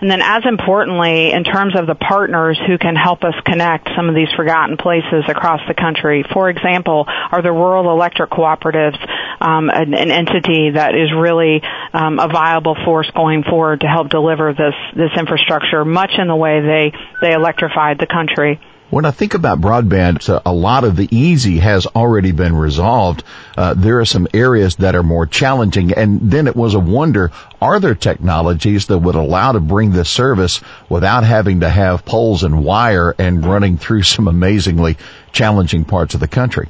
and 0.00 0.11
then 0.11 0.20
as 0.23 0.44
importantly, 0.44 1.32
in 1.32 1.44
terms 1.44 1.75
of 1.78 1.87
the 1.87 1.94
partners 1.94 2.61
who 2.66 2.78
can 2.78 2.96
help 2.96 3.25
us 3.25 3.35
connect 3.44 3.88
some 3.96 4.08
of 4.08 4.14
these 4.14 4.28
forgotten 4.37 4.76
places 4.76 5.25
across 5.28 5.61
the 5.68 5.75
country. 5.75 6.25
For 6.32 6.50
example, 6.50 7.06
are 7.08 7.42
the 7.42 7.52
rural 7.52 7.90
electric 7.90 8.30
cooperatives 8.30 8.99
um, 9.40 9.70
an, 9.70 9.94
an, 9.94 10.11
entity 10.11 10.70
that 10.75 10.94
is 10.94 11.12
really 11.12 11.62
um, 11.92 12.18
a 12.18 12.28
viable 12.28 12.76
force 12.85 13.11
going 13.14 13.42
forward 13.42 13.80
to 13.80 13.87
help 13.87 14.08
deliver 14.08 14.52
this 14.52 14.75
this 14.94 15.11
infrastructure, 15.18 15.85
much 15.85 16.12
in 16.18 16.28
the 16.28 16.37
way 16.37 16.61
they 16.61 16.92
they 17.20 17.32
electrified 17.32 17.99
the 17.99 18.06
country. 18.06 18.61
When 18.88 19.05
I 19.05 19.11
think 19.11 19.35
about 19.35 19.61
broadband, 19.61 20.40
a 20.47 20.52
lot 20.52 20.85
of 20.85 20.95
the 20.95 21.09
easy 21.11 21.59
has 21.59 21.87
already 21.87 22.31
been 22.31 22.55
resolved. 22.55 23.25
Uh, 23.57 23.75
there 23.75 23.99
are 23.99 24.05
some 24.05 24.28
areas 24.33 24.76
that 24.76 24.95
are 24.95 25.02
more 25.02 25.26
challenging, 25.26 25.93
and 25.93 26.21
then 26.31 26.47
it 26.47 26.55
was 26.55 26.75
a 26.75 26.78
wonder: 26.78 27.33
are 27.61 27.81
there 27.81 27.97
technologies 27.97 28.87
that 28.87 28.99
would 28.99 29.16
allow 29.16 29.50
to 29.50 29.59
bring 29.59 29.90
this 29.90 30.09
service 30.09 30.61
without 30.88 31.25
having 31.25 31.61
to 31.61 31.69
have 31.69 32.05
poles 32.05 32.45
and 32.45 32.62
wire 32.62 33.12
and 33.19 33.45
running 33.45 33.76
through 33.76 34.05
some 34.05 34.28
amazingly 34.28 34.97
challenging 35.33 35.85
parts 35.85 36.14
of 36.14 36.21
the 36.21 36.28
country? 36.28 36.69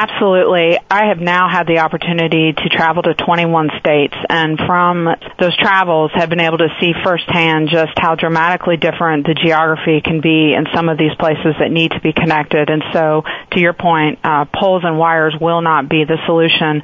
Absolutely. 0.00 0.78
I 0.88 1.08
have 1.12 1.18
now 1.20 1.50
had 1.50 1.66
the 1.66 1.80
opportunity 1.80 2.54
to 2.56 2.68
travel 2.70 3.02
to 3.02 3.12
21 3.12 3.68
states 3.80 4.16
and 4.30 4.56
from 4.56 5.04
those 5.38 5.54
travels 5.58 6.10
have 6.14 6.30
been 6.30 6.40
able 6.40 6.56
to 6.56 6.68
see 6.80 6.94
firsthand 7.04 7.68
just 7.68 7.92
how 7.98 8.14
dramatically 8.14 8.78
different 8.78 9.26
the 9.26 9.34
geography 9.34 10.00
can 10.00 10.22
be 10.22 10.54
in 10.56 10.64
some 10.74 10.88
of 10.88 10.96
these 10.96 11.12
places 11.20 11.52
that 11.60 11.70
need 11.70 11.90
to 11.90 12.00
be 12.00 12.14
connected. 12.14 12.70
And 12.70 12.82
so 12.94 13.24
to 13.52 13.60
your 13.60 13.74
point, 13.74 14.20
uh, 14.24 14.46
poles 14.46 14.84
and 14.86 14.96
wires 14.96 15.36
will 15.38 15.60
not 15.60 15.90
be 15.90 16.04
the 16.08 16.16
solution 16.24 16.80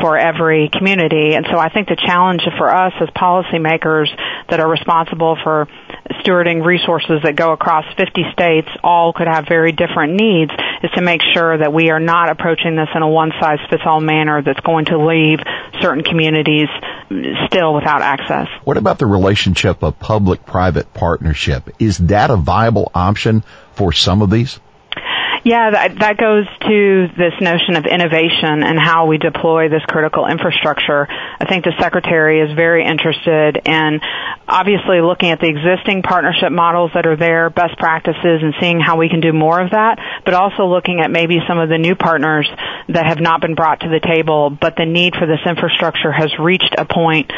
for 0.00 0.16
every 0.16 0.68
community. 0.68 1.34
And 1.34 1.46
so 1.50 1.58
I 1.58 1.68
think 1.68 1.88
the 1.88 1.96
challenge 1.96 2.42
for 2.58 2.68
us 2.68 2.92
as 3.00 3.08
policymakers 3.10 4.08
that 4.48 4.60
are 4.60 4.68
responsible 4.68 5.36
for 5.42 5.68
stewarding 6.24 6.64
resources 6.64 7.20
that 7.24 7.36
go 7.36 7.52
across 7.52 7.84
50 7.96 8.24
states, 8.32 8.68
all 8.82 9.12
could 9.12 9.28
have 9.28 9.46
very 9.48 9.72
different 9.72 10.14
needs, 10.14 10.50
is 10.82 10.90
to 10.92 11.02
make 11.02 11.20
sure 11.34 11.56
that 11.58 11.72
we 11.72 11.90
are 11.90 12.00
not 12.00 12.30
approaching 12.30 12.76
this 12.76 12.88
in 12.94 13.02
a 13.02 13.08
one-size-fits-all 13.08 14.00
manner 14.00 14.42
that's 14.42 14.60
going 14.60 14.86
to 14.86 14.98
leave 14.98 15.38
certain 15.80 16.02
communities 16.02 16.68
still 17.46 17.74
without 17.74 18.02
access. 18.02 18.48
What 18.64 18.76
about 18.76 18.98
the 18.98 19.06
relationship 19.06 19.82
of 19.82 19.98
public-private 19.98 20.92
partnership? 20.94 21.70
Is 21.78 21.98
that 21.98 22.30
a 22.30 22.36
viable 22.36 22.90
option 22.94 23.44
for 23.72 23.92
some 23.92 24.22
of 24.22 24.30
these? 24.30 24.58
Yeah, 25.42 25.70
that, 25.70 25.98
that 26.00 26.16
goes 26.18 26.44
to 26.68 27.08
this 27.16 27.32
notion 27.40 27.76
of 27.76 27.86
innovation 27.86 28.62
and 28.62 28.78
how 28.78 29.06
we 29.06 29.16
deploy 29.16 29.70
this 29.70 29.82
critical 29.88 30.26
infrastructure. 30.26 31.08
I 31.08 31.46
think 31.48 31.64
the 31.64 31.72
Secretary 31.80 32.40
is 32.40 32.54
very 32.54 32.84
interested 32.84 33.56
in 33.64 34.00
obviously 34.46 35.00
looking 35.00 35.30
at 35.30 35.40
the 35.40 35.48
existing 35.48 36.02
partnership 36.02 36.52
models 36.52 36.90
that 36.94 37.06
are 37.06 37.16
there, 37.16 37.48
best 37.48 37.78
practices, 37.78 38.42
and 38.44 38.52
seeing 38.60 38.80
how 38.80 38.98
we 38.98 39.08
can 39.08 39.20
do 39.20 39.32
more 39.32 39.60
of 39.60 39.70
that, 39.70 39.98
but 40.26 40.34
also 40.34 40.66
looking 40.66 41.00
at 41.00 41.10
maybe 41.10 41.38
some 41.48 41.58
of 41.58 41.70
the 41.70 41.78
new 41.78 41.94
partners 41.94 42.46
that 42.88 43.06
have 43.06 43.20
not 43.20 43.40
been 43.40 43.54
brought 43.54 43.80
to 43.80 43.88
the 43.88 44.00
table, 44.00 44.50
but 44.50 44.76
the 44.76 44.84
need 44.84 45.14
for 45.16 45.26
this 45.26 45.40
infrastructure 45.46 46.12
has 46.12 46.30
reached 46.38 46.74
a 46.76 46.84
point 46.84 47.32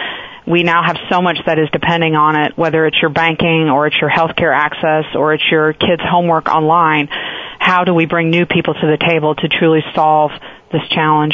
we 0.47 0.65
now 0.65 0.83
have 0.83 0.97
so 1.09 1.23
much 1.23 1.39
that 1.47 1.59
is 1.59 1.69
depending 1.73 2.17
on 2.17 2.35
it, 2.35 2.59
whether 2.59 2.87
it's 2.87 3.01
your 3.01 3.11
banking 3.11 3.71
or 3.71 3.87
it's 3.87 3.97
your 4.01 4.11
healthcare 4.11 4.53
access 4.53 5.05
or 5.15 5.35
it's 5.35 5.45
your 5.51 5.73
kids' 5.73 6.03
homework 6.03 6.49
online. 6.49 7.09
How 7.63 7.85
do 7.85 7.95
we 7.95 8.07
bring 8.07 8.29
new 8.31 8.45
people 8.45 8.75
to 8.75 8.87
the 8.89 8.99
table 8.99 9.37
to 9.37 9.49
truly 9.49 9.85
solve 9.95 10.33
this 10.73 10.83
challenge? 10.91 11.33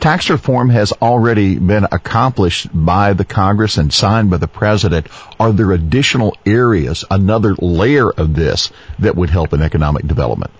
Tax 0.00 0.30
reform 0.30 0.70
has 0.70 0.90
already 0.92 1.58
been 1.58 1.86
accomplished 1.92 2.68
by 2.72 3.12
the 3.12 3.26
Congress 3.26 3.76
and 3.76 3.92
signed 3.92 4.30
by 4.30 4.38
the 4.38 4.48
President. 4.48 5.06
Are 5.38 5.52
there 5.52 5.72
additional 5.72 6.34
areas, 6.46 7.04
another 7.10 7.54
layer 7.56 8.10
of 8.10 8.34
this 8.34 8.72
that 9.00 9.16
would 9.16 9.28
help 9.28 9.52
in 9.52 9.60
economic 9.60 10.06
development? 10.06 10.50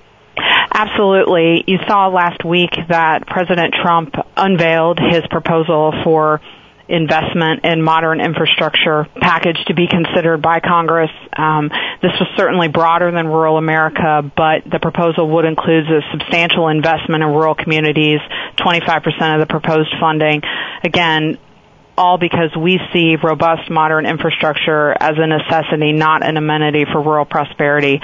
Absolutely. 0.71 1.65
You 1.67 1.79
saw 1.89 2.09
last 2.09 2.45
week 2.45 2.77
that 2.91 3.27
President 3.27 3.75
Trump 3.83 4.15
unveiled 4.37 4.99
his 5.01 5.23
proposal 5.31 5.95
for 6.05 6.43
investment 6.89 7.65
in 7.65 7.83
modern 7.83 8.21
infrastructure 8.21 9.07
package 9.21 9.57
to 9.67 9.75
be 9.75 9.89
considered 9.89 10.41
by 10.41 10.61
Congress. 10.61 11.11
Um, 11.37 11.69
this 12.03 12.13
was 12.21 12.29
certainly 12.37 12.69
broader 12.69 13.11
than 13.11 13.27
rural 13.27 13.59
America, 13.59 14.23
but 14.37 14.63
the 14.71 14.79
proposal 14.81 15.29
would 15.35 15.45
include 15.45 15.91
a 15.91 16.01
substantial 16.13 16.69
investment 16.69 17.23
in 17.25 17.31
rural 17.31 17.55
communities, 17.55 18.21
25% 18.59 19.35
of 19.35 19.41
the 19.41 19.47
proposed 19.49 19.93
funding. 19.99 20.43
Again, 20.85 21.39
all 21.99 22.19
because 22.19 22.55
we 22.57 22.79
see 22.93 23.17
robust 23.17 23.71
modern 23.71 24.07
infrastructure 24.07 24.95
as 25.01 25.15
a 25.17 25.27
necessity, 25.27 25.93
not 25.93 26.25
an 26.25 26.37
amenity 26.37 26.85
for 26.85 27.03
rural 27.03 27.25
prosperity. 27.25 28.01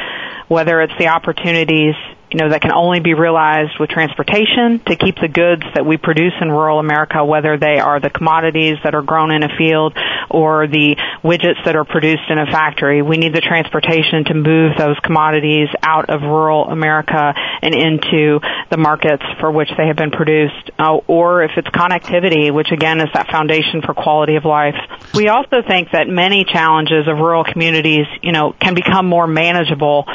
Whether 0.49 0.81
it's 0.81 0.95
the 0.99 1.09
opportunities 1.09 1.95
you 2.33 2.39
know, 2.39 2.49
that 2.49 2.63
can 2.63 2.73
only 2.73 3.01
be 3.01 3.13
realized 3.13 3.73
with 3.79 3.91
transportation 3.91 4.81
to 4.87 4.97
keep 4.97 5.17
the 5.21 5.29
goods 5.29 5.63
that 5.75 5.85
we 5.85 5.99
produce 5.99 6.33
in 6.41 6.51
rural 6.51 6.79
America, 6.79 7.25
whether 7.25 7.59
they 7.59 7.79
are 7.79 8.01
the 8.01 8.09
commodities 8.09 8.77
that 8.85 8.95
are 8.95 9.03
grown 9.03 9.31
in 9.31 9.43
a 9.43 9.51
field 9.59 9.97
or 10.31 10.67
the 10.67 10.97
widgets 11.23 11.63
that 11.67 11.77
are 11.77 11.85
produced 11.85 12.25
in 12.31 12.39
a 12.39 12.47
factory. 12.47 13.03
We 13.03 13.19
need 13.19 13.35
the 13.35 13.43
transportation 13.43 14.25
to 14.27 14.35
move 14.35 14.79
those 14.79 14.99
commodities 15.05 15.69
out 15.83 16.09
of 16.09 16.23
rural 16.23 16.69
America 16.69 17.35
and 17.61 17.75
into 17.75 18.41
the 18.71 18.79
markets 18.79 19.23
for 19.39 19.51
which 19.51 19.69
they 19.77 19.87
have 19.87 19.97
been 19.97 20.11
produced. 20.11 20.71
Uh, 20.79 20.97
or 21.07 21.43
if 21.43 21.51
it's 21.57 21.69
connectivity, 21.69 22.53
which 22.53 22.73
again 22.73 23.01
is 23.01 23.09
that 23.13 23.29
foundation 23.29 23.83
for 23.85 23.93
quality 23.93 24.37
of 24.37 24.45
life. 24.45 24.75
We 25.15 25.29
also 25.29 25.61
think 25.67 25.91
that 25.93 26.09
many 26.09 26.45
challenges 26.45 27.07
of 27.07 27.19
rural 27.19 27.45
communities, 27.45 28.07
you 28.23 28.33
know, 28.33 28.55
can 28.59 28.75
become 28.75 29.07
more 29.07 29.27
manageable 29.27 30.07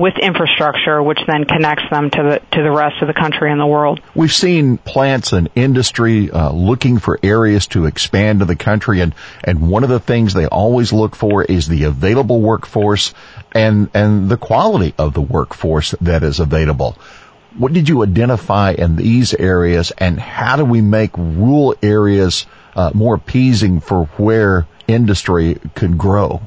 with 0.00 0.14
infrastructure, 0.16 1.02
which 1.02 1.18
then 1.26 1.44
connects 1.44 1.84
them 1.90 2.08
to 2.08 2.22
the 2.22 2.56
to 2.56 2.62
the 2.62 2.70
rest 2.70 3.02
of 3.02 3.06
the 3.06 3.12
country 3.12 3.52
and 3.52 3.60
the 3.60 3.66
world. 3.66 4.00
We've 4.14 4.32
seen 4.32 4.78
plants 4.78 5.34
and 5.34 5.50
industry 5.54 6.30
uh, 6.30 6.50
looking 6.52 6.98
for 6.98 7.18
areas 7.22 7.66
to 7.68 7.84
expand 7.84 8.38
to 8.38 8.46
the 8.46 8.56
country, 8.56 9.02
and 9.02 9.14
and 9.44 9.70
one 9.70 9.84
of 9.84 9.90
the 9.90 10.00
things 10.00 10.32
they 10.32 10.46
always 10.46 10.90
look 10.90 11.14
for 11.14 11.44
is 11.44 11.68
the 11.68 11.84
available 11.84 12.40
workforce 12.40 13.12
and 13.52 13.90
and 13.92 14.30
the 14.30 14.38
quality 14.38 14.94
of 14.96 15.12
the 15.12 15.20
workforce 15.20 15.94
that 16.00 16.22
is 16.22 16.40
available. 16.40 16.96
What 17.58 17.74
did 17.74 17.86
you 17.86 18.02
identify 18.02 18.70
in 18.72 18.96
these 18.96 19.34
areas, 19.34 19.92
and 19.98 20.18
how 20.18 20.56
do 20.56 20.64
we 20.64 20.80
make 20.80 21.10
rural 21.18 21.74
areas 21.82 22.46
uh, 22.74 22.90
more 22.94 23.16
appeasing 23.16 23.80
for 23.80 24.06
where 24.16 24.66
industry 24.88 25.58
could 25.74 25.98
grow? 25.98 26.40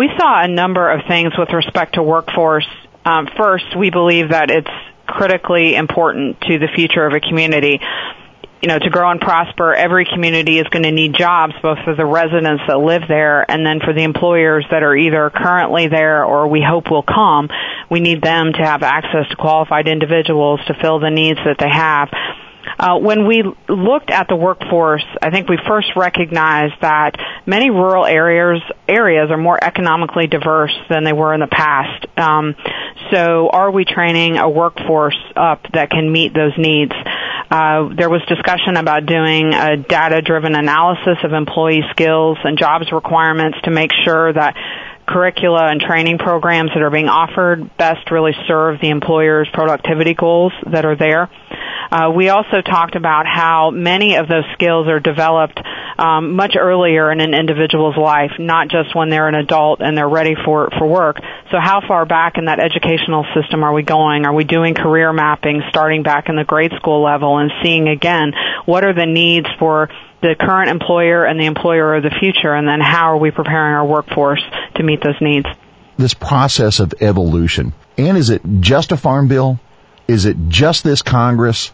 We 0.00 0.08
saw 0.18 0.42
a 0.42 0.48
number 0.48 0.90
of 0.90 1.02
things 1.06 1.34
with 1.36 1.50
respect 1.50 1.96
to 1.96 2.02
workforce. 2.02 2.66
Um, 3.04 3.28
first, 3.36 3.76
we 3.76 3.90
believe 3.90 4.30
that 4.30 4.50
it's 4.50 4.70
critically 5.06 5.74
important 5.74 6.40
to 6.40 6.58
the 6.58 6.68
future 6.74 7.04
of 7.04 7.12
a 7.12 7.20
community. 7.20 7.82
You 8.62 8.68
know, 8.68 8.78
to 8.78 8.88
grow 8.88 9.10
and 9.10 9.20
prosper, 9.20 9.74
every 9.74 10.06
community 10.06 10.58
is 10.58 10.66
going 10.68 10.84
to 10.84 10.90
need 10.90 11.12
jobs, 11.12 11.52
both 11.60 11.80
for 11.84 11.94
the 11.94 12.06
residents 12.06 12.62
that 12.66 12.78
live 12.78 13.02
there 13.08 13.44
and 13.50 13.66
then 13.66 13.80
for 13.80 13.92
the 13.92 14.02
employers 14.02 14.64
that 14.70 14.82
are 14.82 14.96
either 14.96 15.28
currently 15.28 15.88
there 15.88 16.24
or 16.24 16.48
we 16.48 16.64
hope 16.66 16.90
will 16.90 17.02
come. 17.02 17.50
We 17.90 18.00
need 18.00 18.22
them 18.22 18.54
to 18.54 18.62
have 18.64 18.82
access 18.82 19.28
to 19.28 19.36
qualified 19.36 19.86
individuals 19.86 20.60
to 20.68 20.74
fill 20.80 20.98
the 20.98 21.10
needs 21.10 21.40
that 21.44 21.58
they 21.58 21.68
have. 21.68 22.08
Uh, 22.80 22.98
when 22.98 23.26
we 23.26 23.42
looked 23.68 24.08
at 24.08 24.26
the 24.28 24.36
workforce, 24.36 25.04
I 25.20 25.30
think 25.30 25.50
we 25.50 25.58
first 25.68 25.88
recognized 25.96 26.80
that 26.80 27.12
many 27.44 27.68
rural 27.68 28.06
areas 28.06 28.62
areas 28.88 29.30
are 29.30 29.36
more 29.36 29.62
economically 29.62 30.26
diverse 30.26 30.74
than 30.88 31.04
they 31.04 31.12
were 31.12 31.34
in 31.34 31.40
the 31.40 31.46
past. 31.46 32.06
Um, 32.16 32.56
so, 33.12 33.50
are 33.50 33.70
we 33.70 33.84
training 33.84 34.38
a 34.38 34.48
workforce 34.48 35.18
up 35.36 35.66
that 35.74 35.90
can 35.90 36.10
meet 36.10 36.32
those 36.32 36.56
needs? 36.56 36.92
Uh, 37.50 37.92
there 37.94 38.08
was 38.08 38.22
discussion 38.26 38.78
about 38.78 39.04
doing 39.04 39.52
a 39.52 39.76
data-driven 39.76 40.54
analysis 40.54 41.18
of 41.22 41.34
employee 41.34 41.82
skills 41.90 42.38
and 42.44 42.56
jobs 42.56 42.90
requirements 42.92 43.58
to 43.64 43.70
make 43.70 43.90
sure 44.06 44.32
that 44.32 44.56
curricula 45.10 45.66
and 45.70 45.80
training 45.80 46.18
programs 46.18 46.70
that 46.74 46.82
are 46.82 46.90
being 46.90 47.08
offered 47.08 47.76
best 47.76 48.10
really 48.10 48.32
serve 48.46 48.80
the 48.80 48.88
employer's 48.88 49.48
productivity 49.52 50.14
goals 50.14 50.52
that 50.70 50.84
are 50.84 50.96
there. 50.96 51.28
Uh, 51.90 52.10
we 52.14 52.28
also 52.28 52.62
talked 52.62 52.94
about 52.94 53.26
how 53.26 53.70
many 53.70 54.14
of 54.16 54.28
those 54.28 54.44
skills 54.54 54.86
are 54.86 55.00
developed 55.00 55.58
um, 56.00 56.34
much 56.34 56.56
earlier 56.58 57.12
in 57.12 57.20
an 57.20 57.34
individual's 57.34 57.96
life, 57.96 58.32
not 58.38 58.68
just 58.68 58.96
when 58.96 59.10
they're 59.10 59.28
an 59.28 59.34
adult 59.34 59.80
and 59.82 59.96
they're 59.96 60.08
ready 60.08 60.34
for 60.44 60.70
for 60.78 60.86
work. 60.86 61.16
So, 61.50 61.58
how 61.60 61.82
far 61.86 62.06
back 62.06 62.38
in 62.38 62.46
that 62.46 62.58
educational 62.58 63.26
system 63.34 63.62
are 63.62 63.72
we 63.72 63.82
going? 63.82 64.24
Are 64.24 64.32
we 64.32 64.44
doing 64.44 64.74
career 64.74 65.12
mapping 65.12 65.62
starting 65.68 66.02
back 66.02 66.30
in 66.30 66.36
the 66.36 66.44
grade 66.44 66.72
school 66.76 67.04
level 67.04 67.36
and 67.36 67.50
seeing 67.62 67.88
again 67.88 68.32
what 68.64 68.82
are 68.84 68.94
the 68.94 69.04
needs 69.04 69.46
for 69.58 69.90
the 70.22 70.34
current 70.38 70.70
employer 70.70 71.24
and 71.24 71.38
the 71.38 71.46
employer 71.46 71.94
of 71.94 72.02
the 72.02 72.10
future, 72.18 72.54
and 72.54 72.66
then 72.66 72.80
how 72.80 73.12
are 73.12 73.18
we 73.18 73.30
preparing 73.30 73.74
our 73.74 73.86
workforce 73.86 74.42
to 74.76 74.82
meet 74.82 75.02
those 75.02 75.20
needs? 75.20 75.46
This 75.98 76.14
process 76.14 76.80
of 76.80 76.94
evolution, 77.00 77.74
and 77.98 78.16
is 78.16 78.30
it 78.30 78.40
just 78.60 78.92
a 78.92 78.96
farm 78.96 79.28
bill? 79.28 79.60
Is 80.08 80.24
it 80.24 80.36
just 80.48 80.82
this 80.82 81.02
Congress? 81.02 81.72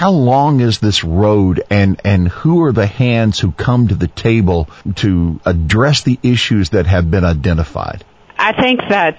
How 0.00 0.12
long 0.12 0.60
is 0.60 0.78
this 0.78 1.04
road 1.04 1.62
and, 1.68 2.00
and 2.06 2.26
who 2.26 2.62
are 2.62 2.72
the 2.72 2.86
hands 2.86 3.38
who 3.38 3.52
come 3.52 3.88
to 3.88 3.94
the 3.94 4.08
table 4.08 4.70
to 4.94 5.38
address 5.44 6.04
the 6.04 6.18
issues 6.22 6.70
that 6.70 6.86
have 6.86 7.10
been 7.10 7.22
identified? 7.22 8.02
I 8.38 8.58
think 8.58 8.80
that 8.88 9.18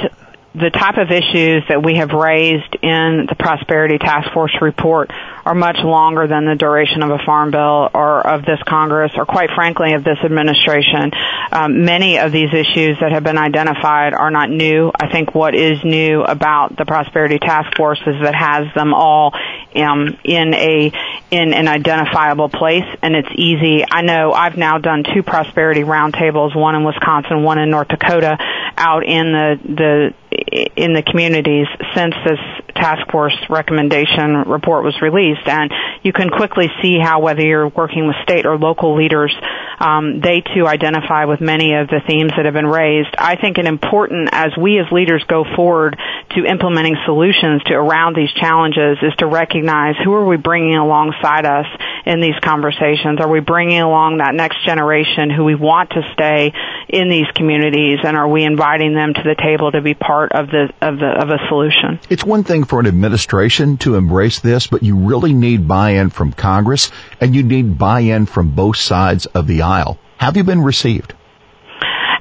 the 0.53 0.70
type 0.70 0.98
of 0.98 1.10
issues 1.12 1.63
that 1.70 1.81
we 1.81 1.96
have 1.96 2.12
raised 2.12 2.75
in 2.81 3.25
the 3.29 3.36
Prosperity 3.39 3.98
Task 3.98 4.34
Force 4.34 4.53
report 4.62 5.10
are 5.46 5.55
much 5.55 5.77
longer 5.77 6.27
than 6.27 6.46
the 6.46 6.55
duration 6.55 7.01
of 7.03 7.10
a 7.10 7.20
farm 7.25 7.51
bill 7.51 7.89
or 7.93 8.20
of 8.20 8.43
this 8.46 8.60
Congress 8.67 9.13
or 9.15 9.25
quite 9.25 9.50
frankly 9.55 9.93
of 9.93 10.03
this 10.03 10.17
administration. 10.24 11.12
Um, 11.53 11.86
many 11.86 12.20
of 12.20 12.34
these 12.34 12.53
issues 12.53 12.98
that 13.00 13.13
have 13.13 13.24
been 13.24 13.38
identified 13.38 14.13
are 14.13 14.29
not 14.29 14.50
new. 14.50 14.91
I 14.93 15.10
think 15.10 15.34
what 15.34 15.55
is 15.55 15.81
new 15.86 16.22
about 16.22 16.75
the 16.75 16.86
Prosperity 16.86 17.39
Task 17.39 17.77
Force 17.77 18.01
is 18.05 18.15
that 18.22 18.36
has 18.36 18.67
them 18.75 18.93
all 18.93 19.34
um, 19.75 20.17
in 20.25 20.53
a 20.53 20.91
in 21.31 21.53
an 21.53 21.70
identifiable 21.70 22.50
place 22.50 22.84
and 23.01 23.15
it's 23.15 23.31
easy. 23.36 23.86
I 23.89 24.01
know 24.01 24.34
I've 24.34 24.58
now 24.58 24.79
done 24.79 25.05
two 25.15 25.24
prosperity 25.24 25.84
roundtables, 25.84 26.53
one 26.55 26.75
in 26.75 26.84
Wisconsin, 26.84 27.43
one 27.43 27.58
in 27.58 27.70
North 27.70 27.88
Dakota, 27.88 28.38
out 28.77 29.05
in 29.05 29.31
the 29.31 29.60
the 29.63 30.13
in 30.51 30.93
the 30.93 31.03
communities 31.03 31.67
since 31.96 32.13
this 32.25 32.39
task 32.75 33.10
force 33.12 33.36
recommendation 33.50 34.43
report 34.48 34.84
was 34.84 34.96
released. 35.01 35.48
And 35.48 35.72
you 36.03 36.13
can 36.13 36.29
quickly 36.29 36.70
see 36.81 36.98
how 37.01 37.22
whether 37.22 37.41
you're 37.41 37.70
working 37.70 38.08
with 38.08 38.15
state 38.24 38.46
or 38.46 38.58
local 38.58 38.96
leaders 38.98 39.34
um, 39.81 40.22
they 40.22 40.43
too 40.53 40.67
identify 40.67 41.25
with 41.25 41.41
many 41.41 41.74
of 41.74 41.88
the 41.88 42.01
themes 42.08 42.31
that 42.38 42.46
have 42.46 42.53
been 42.53 42.67
raised. 42.67 43.10
I 43.17 43.36
think 43.36 43.58
it 43.58 43.65
important 43.65 44.29
as 44.31 44.51
we 44.55 44.77
as 44.77 44.86
leaders 44.91 45.24
go 45.27 45.43
forward 45.55 45.98
to 46.36 46.46
implementing 46.46 46.96
solutions 47.05 47.63
to 47.65 47.74
around 47.74 48.15
these 48.15 48.31
challenges 48.34 49.00
is 49.01 49.13
to 49.17 49.25
recognize 49.25 49.96
who 50.03 50.13
are 50.13 50.25
we 50.25 50.38
bringing 50.38 50.75
alongside 50.75 51.48
us 51.48 51.65
in 52.05 52.22
these 52.22 52.38
conversations 52.43 53.20
are 53.20 53.29
we 53.29 53.39
bringing 53.39 53.81
along 53.81 54.17
that 54.17 54.34
next 54.34 54.65
generation 54.65 55.29
who 55.29 55.43
we 55.43 55.55
want 55.55 55.89
to 55.91 56.01
stay 56.13 56.53
in 56.89 57.10
these 57.10 57.27
communities 57.36 58.00
and 58.03 58.17
are 58.17 58.27
we 58.27 58.43
inviting 58.43 58.93
them 58.93 59.13
to 59.13 59.22
the 59.24 59.36
table 59.36 59.72
to 59.72 59.81
be 59.81 59.93
part 59.93 60.31
of 60.31 60.48
the 60.48 60.70
of 60.81 60.98
the 60.98 61.08
of 61.08 61.29
a 61.29 61.38
solution 61.48 62.00
it's 62.10 62.24
one 62.24 62.43
thing 62.43 62.63
for 62.63 62.79
an 62.79 62.88
administration 62.88 63.77
to 63.77 63.96
embrace 63.96 64.39
this, 64.39 64.67
but 64.67 64.84
you 64.84 64.96
really 64.98 65.34
need 65.34 65.67
buy-in 65.67 66.10
from 66.10 66.34
Congress 66.34 66.91
and 67.20 67.36
you 67.36 67.43
need 67.43 67.77
buy-in 67.77 68.25
from 68.25 68.55
both 68.55 68.77
sides 68.77 69.25
of 69.27 69.48
the 69.48 69.62
aisle. 69.62 70.00
Have 70.17 70.38
you 70.38 70.43
been 70.43 70.62
received? 70.62 71.13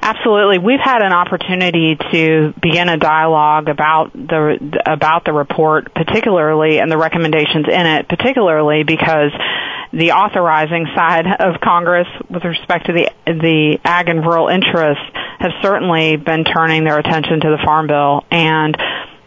Absolutely. 0.03 0.57
We've 0.57 0.79
had 0.83 1.03
an 1.03 1.13
opportunity 1.13 1.95
to 2.11 2.53
begin 2.59 2.89
a 2.89 2.97
dialogue 2.97 3.69
about 3.69 4.11
the 4.13 4.81
about 4.85 5.25
the 5.25 5.31
report, 5.31 5.93
particularly 5.93 6.79
and 6.79 6.91
the 6.91 6.97
recommendations 6.97 7.67
in 7.67 7.85
it, 7.85 8.09
particularly 8.09 8.83
because 8.83 9.31
the 9.93 10.11
authorizing 10.13 10.87
side 10.95 11.25
of 11.39 11.61
Congress 11.61 12.07
with 12.29 12.43
respect 12.43 12.87
to 12.87 12.93
the 12.93 13.11
the 13.27 13.77
ag 13.83 14.09
and 14.09 14.25
rural 14.25 14.47
interests 14.47 15.03
have 15.39 15.51
certainly 15.61 16.17
been 16.17 16.45
turning 16.45 16.83
their 16.83 16.97
attention 16.97 17.39
to 17.41 17.49
the 17.49 17.59
farm 17.63 17.85
bill 17.85 18.25
and 18.31 18.75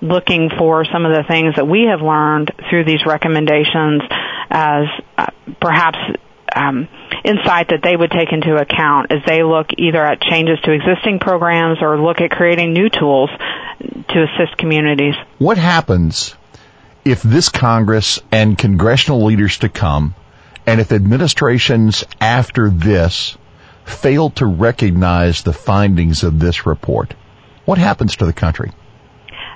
looking 0.01 0.51
for 0.59 0.85
some 0.85 1.07
of 1.07 1.13
the 1.13 1.23
things 1.29 1.55
that 1.57 1.67
we 1.67 1.87
have 1.89 2.01
learned 2.01 2.51
through 2.69 2.85
these 2.85 3.07
recommendations 3.07 4.03
as 4.51 4.87
uh, 5.17 5.27
perhaps 5.61 5.99
Um, 6.55 6.89
insight 7.25 7.69
that 7.71 7.81
they 7.83 7.97
would 7.97 8.11
take 8.11 8.33
into 8.33 8.55
account 8.55 9.11
as 9.11 9.19
they 9.27 9.43
look 9.43 9.69
either 9.77 10.05
at 10.05 10.21
changes 10.21 10.59
to 10.63 10.73
existing 10.73 11.19
programs 11.19 11.79
or 11.81 12.01
look 12.01 12.21
at 12.21 12.31
creating 12.31 12.73
new 12.73 12.89
tools 12.91 13.31
to 13.81 14.23
assist 14.23 14.57
communities. 14.59 15.15
What 15.39 15.59
happens 15.59 16.37
if 17.05 17.23
this 17.23 17.49
Congress 17.49 18.21
and 18.31 18.57
congressional 18.57 19.25
leaders 19.25 19.59
to 19.59 19.69
come 19.69 20.15
and 20.67 20.81
if 20.81 20.93
administrations 20.93 22.05
after 22.21 22.71
this 22.71 23.37
fail 23.85 24.31
to 24.31 24.47
recognize 24.47 25.43
the 25.43 25.53
findings 25.53 26.25
of 26.25 26.39
this 26.39 26.67
report? 26.67 27.15
What 27.65 27.79
happens 27.79 28.17
to 28.17 28.27
the 28.27 28.33
country? 28.33 28.73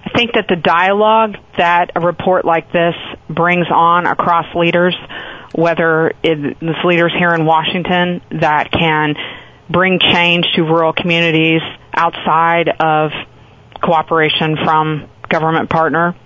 I 0.05 0.11
think 0.17 0.33
that 0.33 0.47
the 0.49 0.57
dialogue 0.57 1.37
that 1.57 1.93
a 1.95 2.01
report 2.01 2.45
like 2.45 2.73
this 2.73 2.95
brings 3.29 3.67
on 3.71 4.07
across 4.07 4.47
leaders, 4.55 4.97
whether 5.55 6.13
it's 6.23 6.85
leaders 6.85 7.13
here 7.19 7.35
in 7.35 7.45
Washington 7.45 8.21
that 8.41 8.71
can 8.71 9.15
bring 9.71 9.99
change 10.01 10.47
to 10.57 10.63
rural 10.63 10.93
communities 10.93 11.61
outside 11.93 12.69
of 12.81 13.11
cooperation 13.83 14.57
from 14.65 15.09
government 15.29 15.69
partner, 15.69 16.17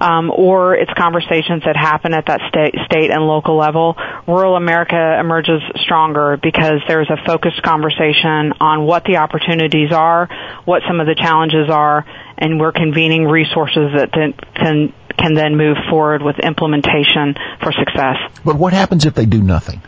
um, 0.00 0.30
or 0.30 0.74
it's 0.74 0.92
conversations 0.96 1.62
that 1.64 1.76
happen 1.76 2.12
at 2.12 2.26
that 2.26 2.40
state, 2.48 2.74
state 2.84 3.10
and 3.10 3.22
local 3.22 3.56
level. 3.56 3.96
Rural 4.26 4.56
America 4.56 5.18
emerges 5.18 5.62
stronger 5.82 6.38
because 6.42 6.80
there's 6.88 7.08
a 7.10 7.16
focused 7.26 7.62
conversation 7.62 8.52
on 8.60 8.86
what 8.86 9.04
the 9.04 9.16
opportunities 9.16 9.92
are, 9.92 10.28
what 10.64 10.82
some 10.86 11.00
of 11.00 11.06
the 11.06 11.14
challenges 11.14 11.70
are, 11.70 12.04
and 12.36 12.60
we're 12.60 12.72
convening 12.72 13.24
resources 13.24 13.92
that 13.94 14.12
can 14.54 14.92
can 15.20 15.34
then 15.34 15.56
move 15.56 15.76
forward 15.88 16.22
with 16.22 16.38
implementation 16.38 17.34
for 17.62 17.72
success. 17.72 18.16
But 18.44 18.56
what 18.56 18.72
happens 18.72 19.04
if 19.04 19.14
they 19.14 19.26
do 19.26 19.42
nothing? 19.42 19.82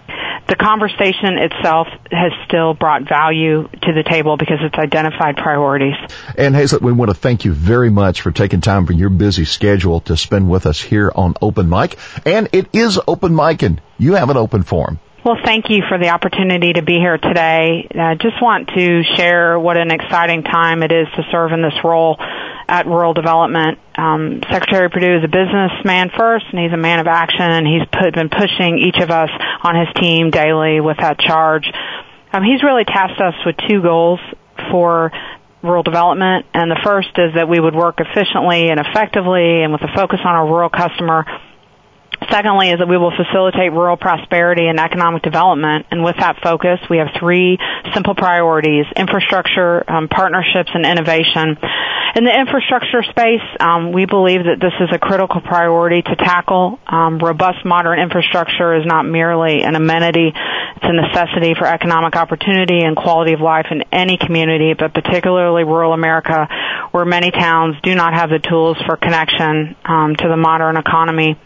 The 0.48 0.56
conversation 0.56 1.38
itself 1.38 1.86
has 2.10 2.32
still 2.46 2.74
brought 2.74 3.08
value 3.08 3.68
to 3.68 3.92
the 3.94 4.02
table 4.02 4.36
because 4.36 4.58
it's 4.60 4.76
identified 4.76 5.36
priorities. 5.36 5.94
Anne 6.36 6.52
Hazlett, 6.52 6.82
we 6.82 6.92
want 6.92 7.10
to 7.10 7.14
thank 7.14 7.44
you 7.44 7.52
very 7.52 7.90
much 7.90 8.20
for 8.20 8.32
taking 8.32 8.60
time 8.60 8.86
from 8.86 8.96
your 8.96 9.08
busy 9.08 9.44
schedule 9.44 10.00
to 10.00 10.16
spend 10.16 10.50
with 10.50 10.66
us 10.66 10.80
here 10.80 11.10
on 11.14 11.34
Open 11.40 11.70
Mic. 11.70 11.96
And 12.26 12.48
it 12.52 12.68
is 12.74 13.00
Open 13.06 13.34
Mic 13.34 13.62
and 13.62 13.80
you 13.98 14.14
have 14.14 14.30
an 14.30 14.36
open 14.36 14.62
forum. 14.62 14.98
Well, 15.24 15.38
thank 15.44 15.70
you 15.70 15.84
for 15.88 15.98
the 15.98 16.08
opportunity 16.08 16.72
to 16.72 16.82
be 16.82 16.94
here 16.94 17.16
today. 17.16 17.86
I 17.94 18.16
just 18.16 18.42
want 18.42 18.68
to 18.74 19.02
share 19.16 19.58
what 19.58 19.76
an 19.76 19.92
exciting 19.92 20.42
time 20.42 20.82
it 20.82 20.90
is 20.90 21.06
to 21.14 21.22
serve 21.30 21.52
in 21.52 21.62
this 21.62 21.78
role 21.84 22.18
at 22.72 22.86
Rural 22.86 23.12
Development. 23.12 23.78
Um, 23.98 24.40
Secretary 24.50 24.88
Perdue 24.88 25.18
is 25.18 25.24
a 25.24 25.28
businessman 25.28 26.08
first, 26.16 26.46
and 26.50 26.58
he's 26.58 26.72
a 26.72 26.80
man 26.80 27.00
of 27.00 27.06
action, 27.06 27.44
and 27.44 27.66
he's 27.66 27.84
put, 27.92 28.14
been 28.14 28.30
pushing 28.30 28.80
each 28.80 28.96
of 28.96 29.10
us 29.10 29.28
on 29.62 29.76
his 29.76 29.88
team 30.00 30.30
daily 30.30 30.80
with 30.80 30.96
that 30.96 31.20
charge. 31.20 31.68
Um, 32.32 32.42
he's 32.42 32.62
really 32.64 32.84
tasked 32.84 33.20
us 33.20 33.34
with 33.44 33.56
two 33.68 33.82
goals 33.82 34.20
for 34.70 35.12
rural 35.62 35.82
development, 35.82 36.46
and 36.54 36.70
the 36.70 36.80
first 36.82 37.12
is 37.18 37.34
that 37.34 37.46
we 37.46 37.60
would 37.60 37.74
work 37.74 38.00
efficiently 38.00 38.70
and 38.70 38.80
effectively 38.80 39.62
and 39.62 39.70
with 39.70 39.82
a 39.82 39.92
focus 39.94 40.20
on 40.24 40.32
our 40.32 40.46
rural 40.46 40.70
customer 40.70 41.26
Secondly 42.30 42.70
is 42.70 42.78
that 42.78 42.88
we 42.88 42.96
will 42.96 43.12
facilitate 43.12 43.72
rural 43.72 43.96
prosperity 43.96 44.66
and 44.66 44.78
economic 44.78 45.22
development. 45.22 45.86
And 45.90 46.04
with 46.04 46.16
that 46.18 46.36
focus, 46.42 46.78
we 46.90 46.98
have 46.98 47.08
three 47.18 47.58
simple 47.94 48.14
priorities, 48.14 48.86
infrastructure, 48.96 49.82
um, 49.90 50.08
partnerships, 50.08 50.70
and 50.74 50.84
innovation. 50.84 51.56
In 52.14 52.24
the 52.24 52.34
infrastructure 52.38 53.02
space, 53.02 53.40
um, 53.58 53.92
we 53.92 54.04
believe 54.04 54.44
that 54.44 54.60
this 54.60 54.74
is 54.80 54.90
a 54.92 54.98
critical 54.98 55.40
priority 55.40 56.02
to 56.02 56.16
tackle. 56.16 56.78
Um, 56.86 57.18
robust 57.18 57.64
modern 57.64 57.98
infrastructure 57.98 58.76
is 58.76 58.84
not 58.84 59.04
merely 59.04 59.62
an 59.62 59.74
amenity, 59.76 60.28
it's 60.28 60.84
a 60.84 60.92
necessity 60.92 61.54
for 61.54 61.66
economic 61.66 62.14
opportunity 62.16 62.80
and 62.84 62.96
quality 62.96 63.32
of 63.32 63.40
life 63.40 63.66
in 63.70 63.84
any 63.92 64.18
community, 64.18 64.74
but 64.74 64.92
particularly 64.92 65.64
rural 65.64 65.94
America, 65.94 66.48
where 66.90 67.06
many 67.06 67.30
towns 67.30 67.76
do 67.82 67.94
not 67.94 68.12
have 68.12 68.28
the 68.28 68.38
tools 68.38 68.76
for 68.84 68.96
connection 68.96 69.74
um, 69.86 70.14
to 70.16 70.28
the 70.28 70.36
modern 70.36 70.76
economy. 70.76 71.38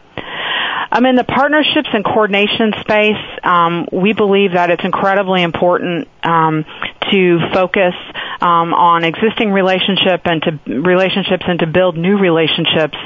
Um, 0.96 1.04
in 1.04 1.14
the 1.14 1.24
partnerships 1.24 1.90
and 1.92 2.02
coordination 2.02 2.72
space, 2.80 3.20
um, 3.44 3.87
we 3.92 4.14
believe 4.14 4.52
that 4.52 4.70
it's 4.70 4.82
incredibly 4.82 5.42
important 5.42 6.09
um, 6.22 6.64
to 7.12 7.38
focus 7.52 7.92
um, 8.40 8.72
on 8.72 9.04
existing 9.04 9.52
relationship 9.52 10.22
and 10.24 10.42
to 10.42 10.80
relationships 10.80 11.44
and 11.46 11.59
to 11.61 11.66
build 11.66 11.98
new 11.98 12.16
relationships 12.16 12.96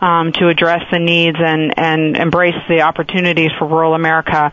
um, 0.00 0.30
to 0.38 0.46
address 0.46 0.82
the 0.92 1.00
needs 1.00 1.38
and, 1.40 1.74
and 1.76 2.16
embrace 2.16 2.54
the 2.68 2.82
opportunities 2.82 3.50
for 3.58 3.66
rural 3.66 3.94
America 3.94 4.52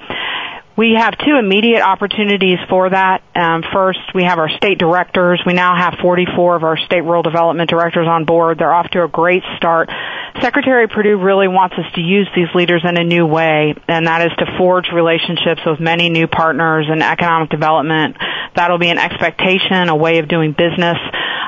We 0.79 0.95
have 0.97 1.17
two 1.17 1.35
immediate 1.37 1.81
opportunities 1.81 2.57
for 2.69 2.89
that. 2.89 3.21
Um, 3.35 3.65
first, 3.73 3.99
we 4.15 4.23
have 4.23 4.39
our 4.39 4.47
state 4.47 4.77
directors. 4.77 5.43
We 5.45 5.51
now 5.51 5.75
have 5.75 5.95
44 6.01 6.55
of 6.55 6.63
our 6.63 6.77
state 6.77 7.01
rural 7.01 7.21
development 7.21 7.69
directors 7.69 8.07
on 8.07 8.23
board. 8.23 8.59
They're 8.59 8.73
off 8.73 8.89
to 8.91 9.03
a 9.03 9.09
great 9.09 9.43
start. 9.57 9.89
Secretary 10.39 10.87
Perdue 10.87 11.17
really 11.17 11.49
wants 11.49 11.75
us 11.77 11.91
to 11.95 12.01
use 12.01 12.29
these 12.33 12.47
leaders 12.55 12.85
in 12.87 12.97
a 12.97 13.03
new 13.03 13.25
way, 13.25 13.75
and 13.89 14.07
that 14.07 14.21
is 14.21 14.31
to 14.37 14.45
forge 14.57 14.85
relationships 14.93 15.59
with 15.65 15.81
many 15.81 16.09
new 16.09 16.27
partners 16.27 16.87
in 16.89 17.01
economic 17.01 17.49
development. 17.49 18.15
That'll 18.55 18.79
be 18.79 18.89
an 18.89 18.99
expectation, 18.99 19.89
a 19.89 19.97
way 19.97 20.19
of 20.19 20.29
doing 20.29 20.53
business. 20.53 20.95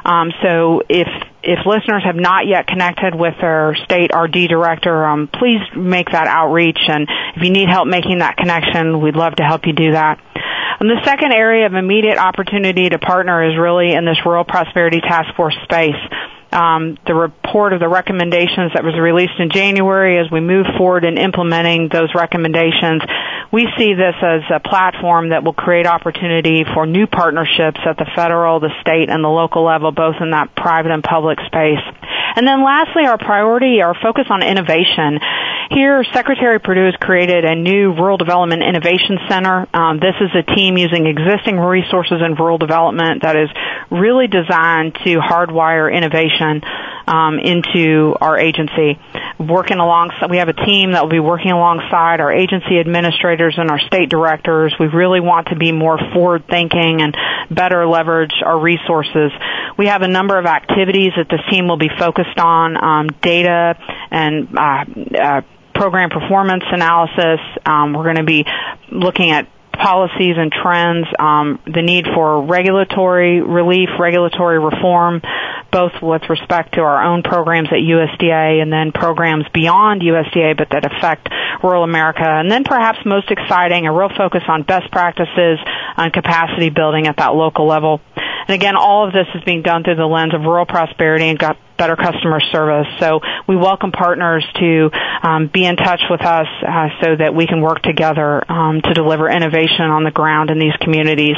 Um, 0.03 0.33
so 0.43 0.81
if 0.89 1.07
if 1.43 1.65
listeners 1.65 2.03
have 2.05 2.15
not 2.15 2.47
yet 2.47 2.67
connected 2.67 3.15
with 3.15 3.33
their 3.41 3.75
state 3.83 4.11
RD 4.15 4.49
director, 4.49 5.05
um, 5.05 5.27
please 5.27 5.61
make 5.75 6.11
that 6.11 6.27
outreach. 6.27 6.79
And 6.87 7.07
if 7.35 7.43
you 7.43 7.51
need 7.51 7.69
help 7.69 7.87
making 7.87 8.19
that 8.19 8.37
connection, 8.37 9.01
we'd 9.01 9.15
love 9.15 9.35
to 9.35 9.43
help 9.43 9.65
you 9.65 9.73
do 9.73 9.93
that. 9.93 10.19
And 10.79 10.89
the 10.89 11.01
second 11.05 11.31
area 11.31 11.65
of 11.65 11.73
immediate 11.73 12.17
opportunity 12.17 12.89
to 12.89 12.97
partner 12.97 13.49
is 13.49 13.57
really 13.57 13.93
in 13.93 14.05
this 14.05 14.17
Rural 14.25 14.43
Prosperity 14.43 14.99
Task 15.01 15.35
Force 15.35 15.55
space 15.63 15.99
um, 16.51 16.97
the 17.07 17.15
report 17.15 17.73
of 17.73 17.79
the 17.79 17.87
recommendations 17.87 18.71
that 18.73 18.83
was 18.83 18.97
released 18.99 19.39
in 19.39 19.49
January 19.49 20.19
as 20.19 20.31
we 20.31 20.39
move 20.39 20.65
forward 20.77 21.05
in 21.05 21.17
implementing 21.17 21.89
those 21.91 22.09
recommendations. 22.13 23.01
We 23.51 23.67
see 23.77 23.93
this 23.93 24.15
as 24.21 24.41
a 24.53 24.59
platform 24.59 25.29
that 25.29 25.43
will 25.43 25.53
create 25.53 25.87
opportunity 25.87 26.63
for 26.73 26.85
new 26.85 27.07
partnerships 27.07 27.79
at 27.85 27.97
the 27.97 28.07
federal, 28.15 28.59
the 28.59 28.71
state, 28.81 29.09
and 29.09 29.23
the 29.23 29.29
local 29.29 29.65
level, 29.65 29.91
both 29.91 30.15
in 30.21 30.31
that 30.31 30.55
private 30.55 30.91
and 30.91 31.03
public 31.03 31.39
space. 31.47 31.83
And 32.35 32.47
then 32.47 32.63
lastly, 32.63 33.03
our 33.07 33.17
priority, 33.17 33.81
our 33.81 33.95
focus 34.01 34.25
on 34.29 34.43
innovation. 34.43 35.19
Here, 35.73 36.03
Secretary 36.13 36.59
Perdue 36.59 36.87
has 36.87 36.95
created 36.99 37.45
a 37.45 37.55
new 37.55 37.93
Rural 37.93 38.17
Development 38.17 38.61
Innovation 38.61 39.17
Center. 39.29 39.65
Um, 39.73 40.01
this 40.01 40.15
is 40.19 40.29
a 40.35 40.43
team 40.43 40.77
using 40.77 41.07
existing 41.07 41.57
resources 41.57 42.19
in 42.19 42.35
rural 42.35 42.57
development 42.57 43.21
that 43.21 43.37
is 43.37 43.47
really 43.89 44.27
designed 44.27 44.95
to 45.05 45.19
hardwire 45.19 45.87
innovation 45.89 46.61
um, 47.07 47.39
into 47.39 48.13
our 48.19 48.37
agency. 48.37 48.99
Working 49.39 49.77
alongside, 49.77 50.29
we 50.29 50.37
have 50.39 50.49
a 50.49 50.53
team 50.65 50.91
that 50.91 51.03
will 51.03 51.09
be 51.09 51.21
working 51.21 51.51
alongside 51.51 52.19
our 52.19 52.33
agency 52.33 52.77
administrators 52.77 53.55
and 53.57 53.71
our 53.71 53.79
state 53.79 54.09
directors. 54.09 54.75
We 54.77 54.87
really 54.87 55.21
want 55.21 55.47
to 55.47 55.55
be 55.55 55.71
more 55.71 55.97
forward 56.13 56.43
thinking 56.49 57.01
and 57.01 57.15
better 57.49 57.87
leverage 57.87 58.33
our 58.45 58.59
resources. 58.59 59.31
We 59.77 59.87
have 59.87 60.01
a 60.01 60.09
number 60.09 60.37
of 60.37 60.45
activities 60.45 61.13
that 61.15 61.29
this 61.29 61.39
team 61.49 61.69
will 61.69 61.77
be 61.77 61.89
focused 61.97 62.37
on, 62.37 62.75
um, 62.75 63.07
data 63.21 63.77
and 64.11 64.49
uh, 64.57 64.85
uh, 65.17 65.41
program 65.81 66.11
performance 66.11 66.63
analysis. 66.71 67.39
Um, 67.65 67.93
we're 67.93 68.03
going 68.03 68.17
to 68.17 68.23
be 68.23 68.45
looking 68.91 69.31
at 69.31 69.49
policies 69.73 70.35
and 70.37 70.51
trends, 70.51 71.07
um, 71.17 71.57
the 71.65 71.81
need 71.81 72.05
for 72.13 72.45
regulatory 72.45 73.41
relief, 73.41 73.89
regulatory 73.99 74.59
reform, 74.59 75.23
both 75.71 75.93
with 75.99 76.21
respect 76.29 76.75
to 76.75 76.81
our 76.81 77.01
own 77.03 77.23
programs 77.23 77.69
at 77.71 77.79
USDA 77.81 78.61
and 78.61 78.71
then 78.71 78.91
programs 78.91 79.45
beyond 79.55 80.03
USDA 80.03 80.55
but 80.55 80.69
that 80.69 80.85
affect 80.85 81.29
rural 81.63 81.83
America. 81.83 82.27
And 82.27 82.51
then 82.51 82.63
perhaps 82.63 82.99
most 83.03 83.31
exciting, 83.31 83.87
a 83.87 83.91
real 83.91 84.11
focus 84.15 84.43
on 84.47 84.61
best 84.61 84.91
practices 84.91 85.57
on 85.97 86.11
capacity 86.11 86.69
building 86.69 87.07
at 87.07 87.17
that 87.17 87.33
local 87.33 87.65
level. 87.65 88.01
And 88.51 88.61
again, 88.61 88.75
all 88.75 89.07
of 89.07 89.13
this 89.13 89.27
is 89.33 89.41
being 89.45 89.61
done 89.61 89.85
through 89.85 89.95
the 89.95 90.05
lens 90.05 90.33
of 90.33 90.41
rural 90.41 90.65
prosperity 90.65 91.29
and 91.29 91.39
got 91.39 91.55
better 91.77 91.95
customer 91.95 92.41
service. 92.51 92.85
So 92.99 93.21
we 93.47 93.55
welcome 93.55 93.93
partners 93.93 94.45
to 94.59 94.89
um, 95.23 95.47
be 95.47 95.65
in 95.65 95.77
touch 95.77 96.01
with 96.09 96.19
us 96.19 96.47
uh, 96.61 96.89
so 97.01 97.15
that 97.15 97.33
we 97.33 97.47
can 97.47 97.61
work 97.61 97.81
together 97.81 98.43
um, 98.51 98.81
to 98.81 98.93
deliver 98.93 99.29
innovation 99.29 99.85
on 99.85 100.03
the 100.03 100.11
ground 100.11 100.49
in 100.49 100.59
these 100.59 100.75
communities. 100.81 101.37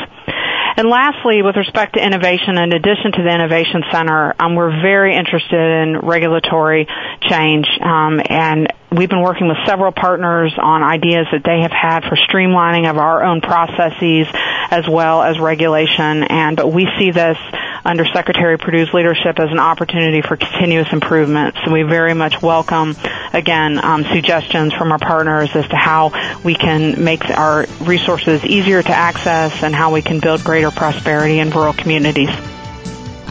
And 0.75 0.89
lastly, 0.89 1.41
with 1.43 1.55
respect 1.55 1.93
to 1.95 2.03
innovation, 2.03 2.57
in 2.57 2.73
addition 2.73 3.11
to 3.11 3.23
the 3.23 3.33
Innovation 3.33 3.83
Center, 3.91 4.33
um, 4.39 4.55
we're 4.55 4.81
very 4.81 5.15
interested 5.15 5.59
in 5.59 5.99
regulatory 5.99 6.87
change, 7.21 7.67
um, 7.81 8.19
and 8.25 8.73
we've 8.91 9.09
been 9.09 9.21
working 9.21 9.47
with 9.47 9.57
several 9.65 9.91
partners 9.91 10.53
on 10.57 10.83
ideas 10.83 11.27
that 11.31 11.43
they 11.43 11.61
have 11.61 11.71
had 11.71 12.03
for 12.03 12.15
streamlining 12.15 12.89
of 12.89 12.97
our 12.97 13.23
own 13.23 13.41
processes 13.41 14.27
as 14.71 14.87
well 14.87 15.21
as 15.21 15.39
regulation. 15.39 16.23
And 16.23 16.57
but 16.57 16.71
we 16.71 16.87
see 16.97 17.11
this 17.11 17.37
under 17.85 18.05
Secretary 18.05 18.57
Perdue's 18.57 18.93
leadership 18.93 19.39
as 19.39 19.51
an 19.51 19.59
opportunity 19.59 20.21
for 20.21 20.37
continuous 20.37 20.91
improvement. 20.91 21.55
So 21.63 21.71
we 21.71 21.83
very 21.83 22.13
much 22.13 22.41
welcome, 22.41 22.95
again, 23.33 23.83
um, 23.83 24.05
suggestions 24.05 24.73
from 24.73 24.91
our 24.91 24.99
partners 24.99 25.49
as 25.55 25.67
to 25.67 25.75
how 25.75 26.11
we 26.43 26.55
can 26.55 27.03
make 27.03 27.29
our 27.29 27.65
resources 27.81 28.43
easier 28.45 28.81
to 28.81 28.91
access 28.91 29.63
and 29.63 29.75
how 29.75 29.93
we 29.93 30.01
can 30.01 30.19
build 30.19 30.43
greater 30.43 30.71
prosperity 30.71 31.39
in 31.39 31.49
rural 31.49 31.73
communities. 31.73 32.29